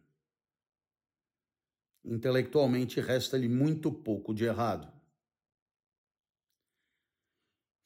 Intelectualmente 2.03 2.99
resta-lhe 2.99 3.47
muito 3.47 3.91
pouco 3.91 4.33
de 4.33 4.45
errado. 4.45 4.91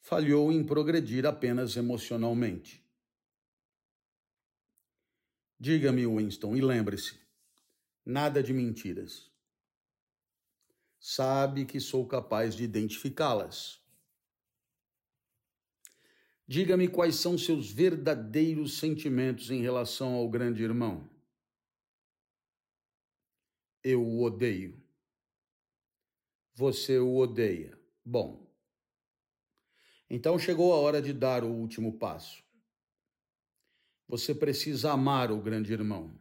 Falhou 0.00 0.50
em 0.50 0.64
progredir 0.64 1.26
apenas 1.26 1.76
emocionalmente. 1.76 2.82
Diga-me, 5.58 6.06
Winston, 6.06 6.56
e 6.56 6.60
lembre-se: 6.60 7.20
nada 8.04 8.42
de 8.42 8.52
mentiras. 8.52 9.30
Sabe 10.98 11.66
que 11.66 11.78
sou 11.78 12.06
capaz 12.06 12.54
de 12.54 12.64
identificá-las. 12.64 13.82
Diga-me 16.48 16.88
quais 16.88 17.16
são 17.16 17.36
seus 17.36 17.70
verdadeiros 17.70 18.78
sentimentos 18.78 19.50
em 19.50 19.60
relação 19.60 20.14
ao 20.14 20.28
grande 20.28 20.62
irmão 20.62 21.15
eu 23.86 24.02
o 24.02 24.24
odeio. 24.24 24.82
Você 26.54 26.98
o 26.98 27.14
odeia. 27.16 27.78
Bom. 28.04 28.52
Então 30.10 30.36
chegou 30.38 30.72
a 30.74 30.78
hora 30.78 31.00
de 31.00 31.12
dar 31.12 31.44
o 31.44 31.52
último 31.52 31.96
passo. 31.96 32.42
Você 34.08 34.34
precisa 34.34 34.92
amar 34.92 35.30
o 35.30 35.40
grande 35.40 35.72
irmão. 35.72 36.18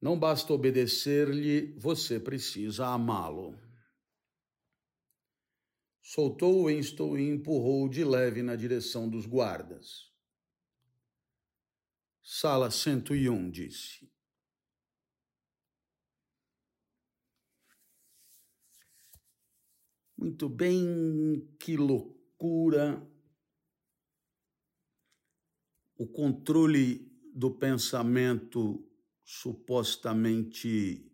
Não 0.00 0.18
basta 0.18 0.52
obedecer-lhe, 0.52 1.72
você 1.78 2.18
precisa 2.18 2.88
amá-lo. 2.88 3.56
Soltou 6.02 6.66
Winston 6.66 7.16
e 7.16 7.28
empurrou 7.28 7.88
de 7.88 8.02
leve 8.02 8.42
na 8.42 8.56
direção 8.56 9.08
dos 9.08 9.24
guardas. 9.24 10.12
Sala 12.22 12.70
101, 12.70 13.50
disse. 13.50 14.17
Muito 20.20 20.48
bem, 20.48 21.48
que 21.60 21.76
loucura! 21.76 23.00
O 25.96 26.08
controle 26.08 27.08
do 27.32 27.52
pensamento 27.52 28.84
supostamente 29.24 31.08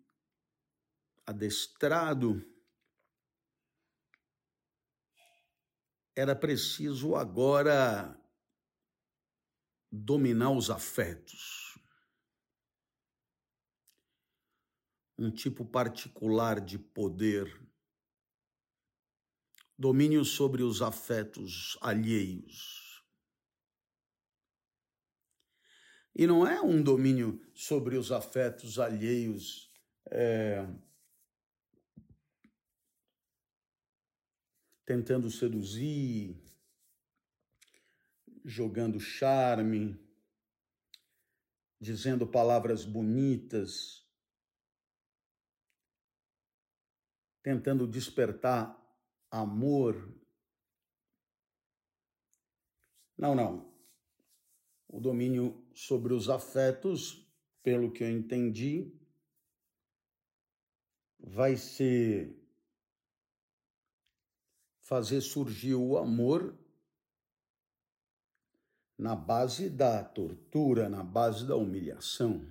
adestrado 1.27 2.43
era 6.17 6.35
preciso 6.35 7.15
agora 7.15 8.19
dominar 9.93 10.51
os 10.51 10.71
afetos. 10.71 11.79
Um 15.19 15.31
tipo 15.31 15.63
particular 15.63 16.59
de 16.59 16.79
poder 16.79 17.64
domínio 19.77 20.25
sobre 20.25 20.63
os 20.63 20.83
afetos 20.83 21.77
alheios. 21.81 23.05
E 26.15 26.27
não 26.27 26.47
é 26.47 26.61
um 26.61 26.83
domínio 26.83 27.41
sobre 27.53 27.97
os 27.97 28.13
afetos 28.13 28.79
alheios 28.79 29.73
é, 30.11 30.65
tentando 34.87 35.29
seduzir, 35.31 36.41
jogando 38.45 39.01
charme, 39.01 39.99
dizendo 41.81 42.27
palavras 42.27 42.85
bonitas 42.85 44.05
tentando 47.45 47.87
despertar 47.87 48.75
amor. 49.35 50.15
Não, 53.19 53.35
não. 53.35 53.75
O 54.89 55.01
domínio 55.01 55.67
sobre 55.75 56.15
os 56.15 56.29
afetos, 56.29 57.29
pelo 57.63 57.91
que 57.91 58.05
eu 58.05 58.11
entendi, 58.11 58.93
vai 61.19 61.57
ser 61.57 62.41
fazer 64.79 65.21
surgir 65.21 65.75
o 65.75 65.97
amor 65.97 66.57
na 68.97 69.17
base 69.17 69.69
da 69.69 70.05
tortura, 70.05 70.89
na 70.89 71.03
base 71.03 71.45
da 71.45 71.57
humilhação. 71.57 72.47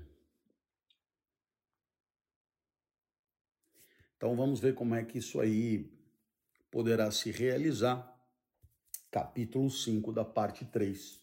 Então 4.18 4.36
vamos 4.36 4.60
ver 4.60 4.76
como 4.76 4.96
é 4.96 5.06
que 5.06 5.20
isso 5.20 5.40
aí 5.40 6.03
poderá 6.74 7.12
se 7.12 7.30
realizar. 7.30 8.12
Capítulo 9.12 9.70
5 9.70 10.12
da 10.12 10.26
parte 10.26 10.66
3. 10.66 11.22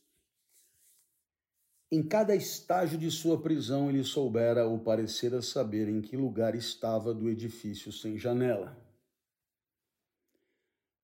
Em 1.90 2.04
cada 2.04 2.36
estágio 2.36 2.96
de 2.96 3.10
sua 3.10 3.42
prisão, 3.42 3.90
ele 3.90 4.04
soubera 4.04 4.64
ou 4.64 4.78
parecera 4.78 5.42
saber 5.42 5.88
em 5.88 6.00
que 6.00 6.16
lugar 6.16 6.54
estava 6.54 7.12
do 7.12 7.28
edifício 7.28 7.90
sem 7.90 8.16
janela. 8.16 8.80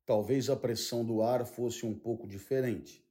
Talvez 0.07 0.49
a 0.49 0.55
pressão 0.55 1.05
do 1.05 1.23
ar 1.23 1.45
fosse 1.45 1.85
um 1.85 1.93
pouco 1.93 2.29
diferente. 2.29 3.05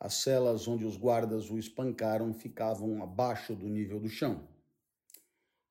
As 0.00 0.14
celas 0.14 0.66
onde 0.66 0.86
os 0.86 0.96
guardas 0.96 1.50
o 1.50 1.58
espancaram 1.58 2.32
ficavam 2.32 3.02
abaixo 3.02 3.54
do 3.54 3.68
nível 3.68 4.00
do 4.00 4.08
chão. 4.08 4.48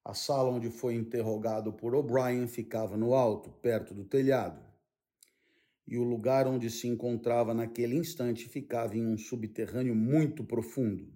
A 0.04 0.14
sala 0.14 0.52
onde 0.52 0.70
foi 0.70 0.94
interrogado 0.94 1.74
por 1.74 1.96
O'Brien 1.96 2.48
ficava 2.48 2.96
no 2.96 3.16
alto, 3.16 3.50
perto 3.50 3.92
do 3.92 4.06
telhado. 4.06 4.75
E 5.88 5.98
o 5.98 6.04
lugar 6.04 6.48
onde 6.48 6.70
se 6.70 6.88
encontrava 6.88 7.54
naquele 7.54 7.96
instante 7.96 8.50
ficava 8.50 8.98
em 8.98 9.06
um 9.06 9.18
subterrâneo 9.18 9.96
muito 9.96 10.44
profundo 10.44 11.16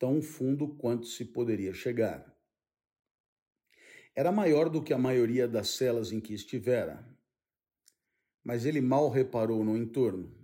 tão 0.00 0.22
fundo 0.22 0.66
quanto 0.66 1.06
se 1.06 1.26
poderia 1.26 1.74
chegar. 1.74 2.34
Era 4.16 4.32
maior 4.32 4.70
do 4.70 4.82
que 4.82 4.94
a 4.94 4.98
maioria 4.98 5.46
das 5.46 5.68
celas 5.76 6.10
em 6.10 6.18
que 6.18 6.32
estivera, 6.32 7.06
mas 8.42 8.64
ele 8.64 8.80
mal 8.80 9.10
reparou 9.10 9.62
no 9.62 9.76
entorno. 9.76 10.34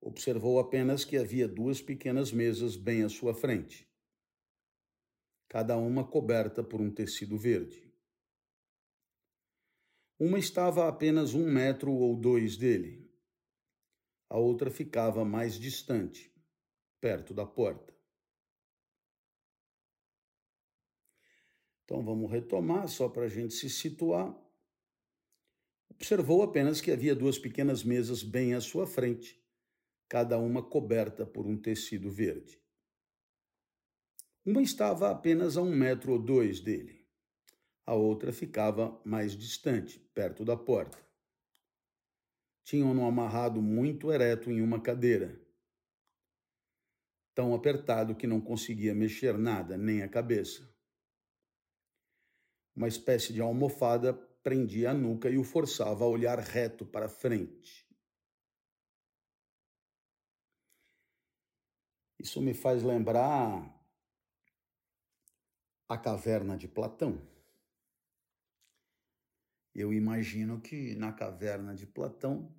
Observou 0.00 0.58
apenas 0.58 1.04
que 1.04 1.18
havia 1.18 1.46
duas 1.46 1.82
pequenas 1.82 2.32
mesas 2.32 2.76
bem 2.76 3.02
à 3.02 3.10
sua 3.10 3.34
frente, 3.34 3.86
cada 5.46 5.76
uma 5.76 6.02
coberta 6.02 6.64
por 6.64 6.80
um 6.80 6.90
tecido 6.90 7.36
verde. 7.36 7.87
Uma 10.18 10.38
estava 10.38 10.84
a 10.84 10.88
apenas 10.88 11.32
um 11.34 11.48
metro 11.48 11.92
ou 11.92 12.16
dois 12.16 12.56
dele, 12.56 13.08
a 14.28 14.36
outra 14.36 14.70
ficava 14.70 15.24
mais 15.24 15.58
distante, 15.58 16.34
perto 17.00 17.32
da 17.32 17.46
porta. 17.46 17.96
Então 21.84 22.04
vamos 22.04 22.30
retomar, 22.30 22.88
só 22.88 23.08
para 23.08 23.24
a 23.24 23.28
gente 23.28 23.54
se 23.54 23.70
situar. 23.70 24.36
Observou 25.88 26.42
apenas 26.42 26.80
que 26.80 26.90
havia 26.90 27.14
duas 27.14 27.38
pequenas 27.38 27.82
mesas 27.82 28.22
bem 28.22 28.54
à 28.54 28.60
sua 28.60 28.86
frente, 28.86 29.40
cada 30.08 30.36
uma 30.38 30.62
coberta 30.62 31.24
por 31.24 31.46
um 31.46 31.56
tecido 31.56 32.10
verde. 32.10 32.60
Uma 34.44 34.62
estava 34.62 35.10
apenas 35.10 35.56
a 35.56 35.62
um 35.62 35.74
metro 35.74 36.12
ou 36.12 36.18
dois 36.18 36.60
dele. 36.60 36.97
A 37.88 37.94
outra 37.94 38.34
ficava 38.34 39.00
mais 39.02 39.34
distante, 39.34 39.98
perto 40.12 40.44
da 40.44 40.54
porta. 40.54 40.98
Tinham-no 42.62 43.06
amarrado 43.06 43.62
muito 43.62 44.12
ereto 44.12 44.50
em 44.50 44.60
uma 44.60 44.78
cadeira, 44.78 45.40
tão 47.34 47.54
apertado 47.54 48.14
que 48.14 48.26
não 48.26 48.42
conseguia 48.42 48.94
mexer 48.94 49.38
nada, 49.38 49.78
nem 49.78 50.02
a 50.02 50.08
cabeça. 50.08 50.70
Uma 52.76 52.88
espécie 52.88 53.32
de 53.32 53.40
almofada 53.40 54.12
prendia 54.42 54.90
a 54.90 54.94
nuca 54.94 55.30
e 55.30 55.38
o 55.38 55.42
forçava 55.42 56.04
a 56.04 56.08
olhar 56.08 56.38
reto 56.38 56.84
para 56.84 57.08
frente. 57.08 57.88
Isso 62.18 62.42
me 62.42 62.52
faz 62.52 62.82
lembrar 62.82 63.82
a 65.88 65.96
caverna 65.96 66.54
de 66.54 66.68
Platão. 66.68 67.37
Eu 69.78 69.92
imagino 69.92 70.60
que 70.60 70.96
na 70.96 71.12
caverna 71.12 71.72
de 71.72 71.86
Platão 71.86 72.52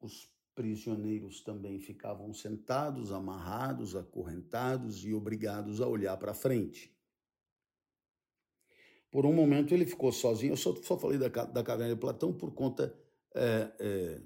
os 0.00 0.32
prisioneiros 0.54 1.42
também 1.42 1.78
ficavam 1.78 2.32
sentados, 2.32 3.12
amarrados, 3.12 3.94
acorrentados 3.94 5.04
e 5.04 5.12
obrigados 5.12 5.82
a 5.82 5.86
olhar 5.86 6.16
para 6.16 6.32
frente. 6.32 6.90
Por 9.10 9.26
um 9.26 9.34
momento 9.34 9.74
ele 9.74 9.84
ficou 9.84 10.10
sozinho. 10.10 10.52
Eu 10.52 10.56
só, 10.56 10.74
só 10.76 10.98
falei 10.98 11.18
da, 11.18 11.28
da 11.28 11.62
caverna 11.62 11.94
de 11.94 12.00
Platão 12.00 12.32
por 12.32 12.54
conta, 12.54 12.98
é, 13.34 13.70
é, 13.78 14.22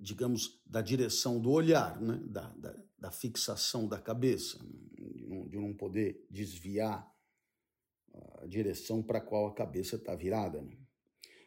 digamos, 0.00 0.60
da 0.66 0.82
direção 0.82 1.40
do 1.40 1.52
olhar, 1.52 2.00
né? 2.00 2.20
da, 2.24 2.48
da, 2.48 2.76
da 2.98 3.10
fixação 3.12 3.86
da 3.86 4.00
cabeça, 4.00 4.58
de 4.58 5.24
não, 5.24 5.48
de 5.48 5.56
não, 5.56 5.72
poder 5.72 6.26
desviar 6.28 7.13
a 8.38 8.46
direção 8.46 9.02
para 9.02 9.18
a 9.18 9.22
qual 9.22 9.46
a 9.46 9.54
cabeça 9.54 9.96
está 9.96 10.14
virada. 10.14 10.60
Né? 10.62 10.76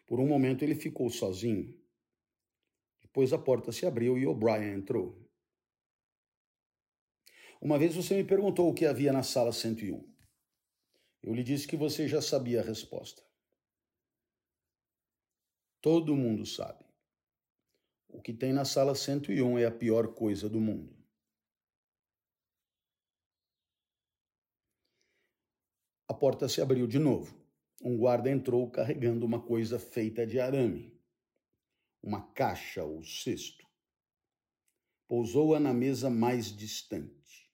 Por 0.06 0.20
um 0.20 0.28
momento 0.28 0.64
ele 0.64 0.76
ficou 0.76 1.10
sozinho. 1.10 1.78
Depois 3.02 3.34
a 3.34 3.38
porta 3.38 3.72
se 3.72 3.86
abriu 3.86 4.18
e 4.18 4.26
O'Brien 4.26 4.74
entrou. 4.74 5.28
Uma 7.62 7.80
vez 7.80 7.96
você 7.96 8.16
me 8.16 8.24
perguntou 8.24 8.70
o 8.70 8.74
que 8.74 8.86
havia 8.86 9.12
na 9.12 9.24
sala 9.24 9.52
101. 9.52 10.08
Eu 11.24 11.34
lhe 11.34 11.44
disse 11.44 11.68
que 11.68 11.76
você 11.76 12.08
já 12.08 12.22
sabia 12.22 12.62
a 12.62 12.64
resposta. 12.64 13.24
Todo 15.82 16.16
mundo 16.16 16.46
sabe. 16.46 16.86
O 18.10 18.22
que 18.22 18.34
tem 18.34 18.54
na 18.54 18.66
sala 18.66 18.96
101 18.96 19.60
é 19.60 19.66
a 19.66 19.72
pior 19.72 20.14
coisa 20.14 20.50
do 20.50 20.60
mundo. 20.60 20.97
A 26.10 26.14
porta 26.14 26.48
se 26.48 26.62
abriu 26.62 26.88
de 26.88 27.00
novo. 27.00 27.36
Um 27.84 27.98
guarda 27.98 28.30
entrou 28.30 28.70
carregando 28.72 29.26
uma 29.26 29.42
coisa 29.42 29.78
feita 29.78 30.26
de 30.26 30.40
arame, 30.40 30.98
uma 32.02 32.22
caixa 32.32 32.84
ou 32.84 33.04
cesto. 33.04 33.68
Pousou-a 35.08 35.60
na 35.60 35.74
mesa 35.74 36.10
mais 36.10 36.56
distante. 36.56 37.52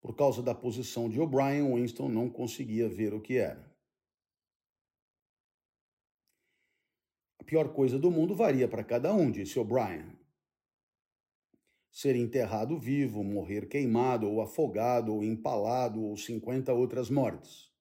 Por 0.00 0.14
causa 0.14 0.42
da 0.42 0.54
posição 0.54 1.08
de 1.08 1.20
O'Brien, 1.20 1.74
Winston 1.74 2.08
não 2.08 2.28
conseguia 2.28 2.88
ver 2.88 3.14
o 3.14 3.20
que 3.20 3.36
era. 3.36 3.68
A 7.40 7.44
pior 7.44 7.72
coisa 7.72 7.98
do 7.98 8.10
mundo 8.10 8.34
varia 8.34 8.68
para 8.68 8.84
cada 8.84 9.12
um, 9.14 9.30
disse 9.30 9.58
O'Brien. 9.58 10.18
Ser 12.00 12.14
enterrado 12.14 12.78
vivo, 12.78 13.24
morrer 13.24 13.68
queimado, 13.68 14.28
ou 14.28 14.40
afogado, 14.40 15.12
ou 15.12 15.24
empalado, 15.24 16.00
ou 16.00 16.16
cinquenta 16.16 16.72
outras 16.72 17.10
mortes. 17.10 17.72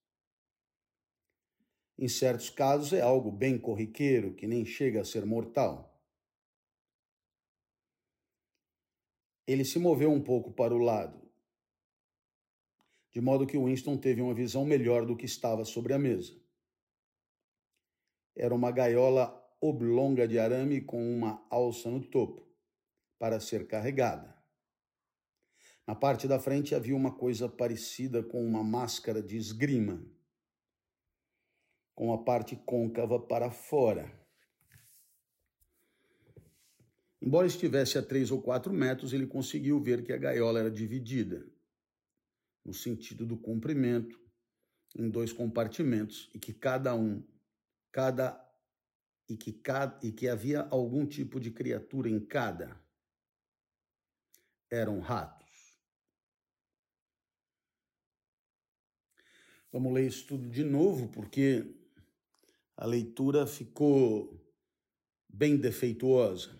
Em 1.99 2.07
certos 2.07 2.49
casos 2.49 2.93
é 2.93 3.01
algo 3.01 3.31
bem 3.31 3.59
corriqueiro, 3.59 4.33
que 4.33 4.47
nem 4.47 4.65
chega 4.65 5.01
a 5.01 5.05
ser 5.05 5.25
mortal. 5.25 6.01
Ele 9.45 9.63
se 9.63 9.77
moveu 9.77 10.11
um 10.11 10.23
pouco 10.23 10.51
para 10.51 10.73
o 10.73 10.79
lado 10.79 11.27
de 13.17 13.21
modo 13.21 13.47
que 13.47 13.57
Winston 13.57 13.97
teve 13.97 14.21
uma 14.21 14.33
visão 14.33 14.63
melhor 14.63 15.03
do 15.03 15.17
que 15.17 15.25
estava 15.25 15.65
sobre 15.65 15.91
a 15.91 15.97
mesa. 15.97 16.39
Era 18.35 18.53
uma 18.53 18.69
gaiola 18.69 19.43
oblonga 19.59 20.27
de 20.27 20.37
arame 20.37 20.81
com 20.81 21.01
uma 21.01 21.43
alça 21.49 21.89
no 21.89 21.99
topo, 21.99 22.46
para 23.19 23.39
ser 23.39 23.67
carregada. 23.67 24.35
Na 25.85 25.95
parte 25.95 26.27
da 26.27 26.39
frente 26.39 26.75
havia 26.75 26.95
uma 26.95 27.15
coisa 27.15 27.47
parecida 27.47 28.21
com 28.21 28.45
uma 28.45 28.63
máscara 28.63 29.21
de 29.21 29.37
esgrima, 29.37 30.05
com 31.95 32.13
a 32.13 32.23
parte 32.23 32.55
côncava 32.55 33.19
para 33.19 33.49
fora. 33.49 34.11
Embora 37.21 37.47
estivesse 37.47 37.97
a 37.97 38.03
três 38.03 38.31
ou 38.31 38.41
quatro 38.41 38.71
metros, 38.73 39.13
ele 39.13 39.25
conseguiu 39.25 39.81
ver 39.81 40.03
que 40.03 40.13
a 40.13 40.17
gaiola 40.17 40.59
era 40.59 40.71
dividida 40.71 41.45
no 42.63 42.73
sentido 42.73 43.25
do 43.25 43.37
comprimento, 43.37 44.19
em 44.93 45.09
dois 45.09 45.31
compartimentos, 45.31 46.29
e 46.35 46.39
que 46.39 46.53
cada 46.53 46.93
um, 46.93 47.25
cada 47.93 48.45
e 49.29 49.35
que, 49.35 49.53
cada, 49.53 49.99
e 50.05 50.11
que 50.11 50.27
havia 50.27 50.61
algum 50.69 51.05
tipo 51.05 51.39
de 51.39 51.51
criatura 51.51 52.09
em 52.09 52.19
cada. 52.19 52.79
Eram 54.69 54.99
ratos. 54.99 55.47
Vamos 59.71 59.93
ler 59.93 60.07
isso 60.07 60.27
tudo 60.27 60.49
de 60.49 60.63
novo, 60.63 61.09
porque 61.09 61.75
a 62.75 62.85
leitura 62.85 63.45
ficou 63.45 64.43
bem 65.29 65.57
defeituosa. 65.57 66.57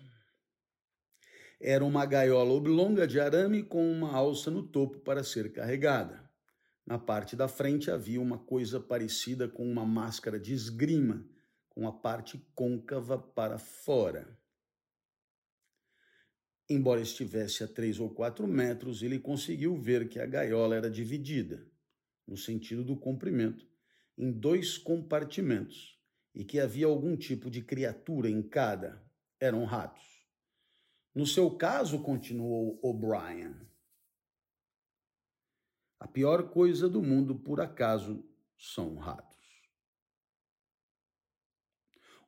Era 1.60 1.84
uma 1.84 2.06
gaiola 2.06 2.52
oblonga 2.52 3.06
de 3.06 3.18
arame 3.18 3.62
com 3.62 3.90
uma 3.90 4.14
alça 4.14 4.50
no 4.50 4.62
topo 4.62 5.00
para 5.00 5.24
ser 5.24 5.52
carregada. 5.52 6.28
Na 6.86 6.98
parte 6.98 7.34
da 7.34 7.48
frente 7.48 7.90
havia 7.90 8.20
uma 8.20 8.38
coisa 8.38 8.80
parecida 8.80 9.48
com 9.48 9.68
uma 9.70 9.84
máscara 9.84 10.38
de 10.38 10.54
esgrima, 10.54 11.28
com 11.68 11.86
a 11.86 11.92
parte 11.92 12.38
côncava 12.54 13.18
para 13.18 13.58
fora. 13.58 14.38
Embora 16.70 17.00
estivesse 17.00 17.64
a 17.64 17.68
três 17.68 17.98
ou 17.98 18.10
quatro 18.10 18.46
metros, 18.46 19.02
ele 19.02 19.18
conseguiu 19.18 19.76
ver 19.76 20.08
que 20.08 20.20
a 20.20 20.26
gaiola 20.26 20.76
era 20.76 20.90
dividida, 20.90 21.66
no 22.26 22.36
sentido 22.36 22.84
do 22.84 22.94
comprimento, 22.94 23.66
em 24.16 24.30
dois 24.30 24.76
compartimentos 24.76 25.98
e 26.34 26.44
que 26.44 26.60
havia 26.60 26.86
algum 26.86 27.16
tipo 27.16 27.50
de 27.50 27.62
criatura 27.62 28.28
em 28.28 28.42
cada. 28.42 29.02
Eram 29.40 29.64
ratos. 29.64 30.04
No 31.14 31.26
seu 31.26 31.50
caso, 31.56 32.02
continuou 32.02 32.78
O'Brien, 32.82 33.54
a 36.00 36.06
pior 36.06 36.50
coisa 36.50 36.88
do 36.88 37.02
mundo, 37.02 37.34
por 37.34 37.60
acaso, 37.60 38.24
são 38.56 38.94
ratos. 38.96 39.36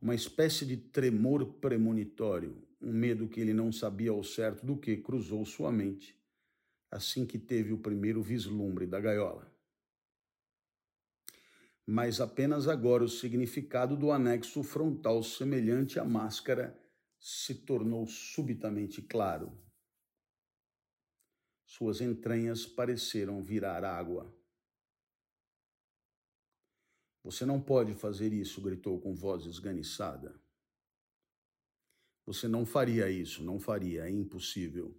Uma 0.02 0.14
espécie 0.14 0.66
de 0.66 0.76
tremor 0.76 1.54
premonitório, 1.60 2.66
um 2.80 2.92
medo 2.92 3.28
que 3.28 3.40
ele 3.40 3.52
não 3.52 3.70
sabia 3.70 4.10
ao 4.10 4.22
certo 4.22 4.64
do 4.64 4.76
que 4.76 4.96
cruzou 4.96 5.44
sua 5.44 5.70
mente 5.70 6.20
assim 6.90 7.24
que 7.24 7.38
teve 7.38 7.72
o 7.72 7.78
primeiro 7.78 8.22
vislumbre 8.22 8.86
da 8.86 9.00
gaiola. 9.00 9.50
Mas 11.86 12.20
apenas 12.20 12.66
agora 12.66 13.04
o 13.04 13.08
significado 13.08 13.96
do 13.96 14.10
anexo 14.10 14.62
frontal 14.62 15.22
semelhante 15.22 15.98
à 15.98 16.04
máscara 16.04 16.78
se 17.18 17.54
tornou 17.54 18.06
subitamente 18.06 19.00
claro. 19.02 19.56
Suas 21.64 22.00
entranhas 22.00 22.66
pareceram 22.66 23.42
virar 23.42 23.84
água. 23.84 24.34
Você 27.22 27.44
não 27.44 27.60
pode 27.60 27.94
fazer 27.94 28.32
isso, 28.32 28.60
gritou 28.60 29.00
com 29.00 29.14
voz 29.14 29.44
esganiçada. 29.44 30.40
Você 32.30 32.46
não 32.46 32.64
faria 32.64 33.10
isso, 33.10 33.42
não 33.42 33.58
faria, 33.58 34.06
é 34.06 34.08
impossível. 34.08 34.96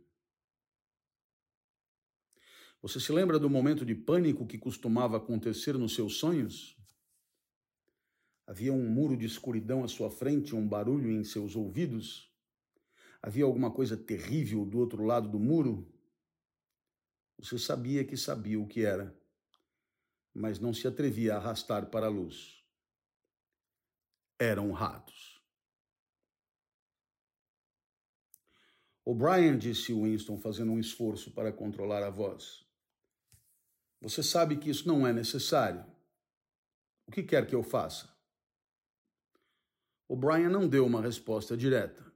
Você 2.82 3.00
se 3.00 3.10
lembra 3.10 3.40
do 3.40 3.50
momento 3.50 3.86
de 3.86 3.96
pânico 3.96 4.46
que 4.46 4.58
costumava 4.58 5.16
acontecer 5.16 5.78
nos 5.78 5.96
seus 5.96 6.18
sonhos? 6.18 6.78
Havia 8.46 8.74
um 8.74 8.86
muro 8.86 9.16
de 9.16 9.26
escuridão 9.26 9.82
à 9.82 9.88
sua 9.88 10.12
frente, 10.12 10.54
um 10.54 10.68
barulho 10.68 11.10
em 11.10 11.24
seus 11.24 11.56
ouvidos? 11.56 12.30
Havia 13.22 13.46
alguma 13.46 13.72
coisa 13.72 13.96
terrível 13.96 14.66
do 14.66 14.78
outro 14.78 15.02
lado 15.06 15.30
do 15.30 15.40
muro? 15.40 15.90
Você 17.40 17.58
sabia 17.58 18.04
que 18.04 18.18
sabia 18.18 18.60
o 18.60 18.68
que 18.68 18.84
era, 18.84 19.18
mas 20.34 20.60
não 20.60 20.74
se 20.74 20.86
atrevia 20.86 21.36
a 21.36 21.38
arrastar 21.38 21.86
para 21.86 22.08
a 22.08 22.10
luz. 22.10 22.62
Eram 24.38 24.74
ratos. 24.74 25.31
O'Brien 29.04 29.58
disse 29.58 29.94
Winston, 29.94 30.38
fazendo 30.38 30.72
um 30.72 30.80
esforço 30.80 31.32
para 31.32 31.52
controlar 31.52 32.04
a 32.04 32.10
voz. 32.10 32.64
Você 34.00 34.22
sabe 34.22 34.58
que 34.58 34.70
isso 34.70 34.88
não 34.88 35.06
é 35.06 35.14
necessário. 35.14 35.86
O 37.08 37.12
que 37.12 37.24
quer 37.24 37.46
que 37.48 37.56
eu 37.56 37.64
faça? 37.64 38.10
O'Brien 40.08 40.50
não 40.50 40.68
deu 40.68 40.86
uma 40.86 41.02
resposta 41.02 41.58
direta. 41.58 42.12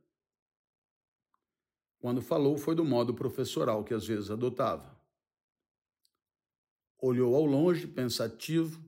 Quando 2.00 2.22
falou, 2.22 2.58
foi 2.58 2.76
do 2.76 2.86
modo 2.86 3.14
professoral 3.14 3.84
que 3.84 3.94
às 3.94 4.06
vezes 4.06 4.30
adotava. 4.30 4.96
Olhou 7.00 7.36
ao 7.36 7.46
longe, 7.46 7.88
pensativo, 7.88 8.84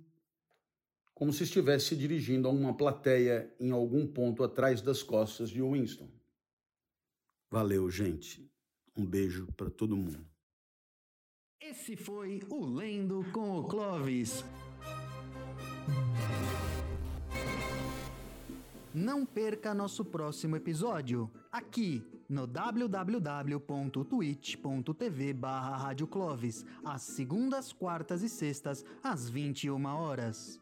como 1.15 1.33
se 1.33 1.43
estivesse 1.43 1.95
dirigindo 1.95 2.47
a 2.47 2.51
uma 2.51 2.77
plateia 2.77 3.51
em 3.59 3.71
algum 3.71 4.05
ponto 4.05 4.43
atrás 4.43 4.81
das 4.81 5.01
costas 5.01 5.49
de 5.49 5.61
Winston. 5.61 6.16
Valeu, 7.49 7.89
gente. 7.89 8.51
Um 8.95 9.05
beijo 9.05 9.47
para 9.55 9.69
todo 9.69 9.95
mundo. 9.95 10.25
Esse 11.61 11.95
foi 11.95 12.41
o 12.49 12.65
Lendo 12.65 13.25
com 13.31 13.59
o 13.59 13.63
Clovis. 13.63 14.43
Não 18.93 19.25
perca 19.25 19.73
nosso 19.73 20.03
próximo 20.03 20.55
episódio, 20.55 21.31
aqui 21.51 22.03
no 22.27 22.45
www.twitch.tv 22.47 23.73
barra 25.33 25.95
às 26.83 27.01
segundas, 27.03 27.71
quartas 27.71 28.21
e 28.23 28.29
sextas, 28.29 28.83
às 29.03 29.29
21 29.29 29.85
horas. 29.85 30.59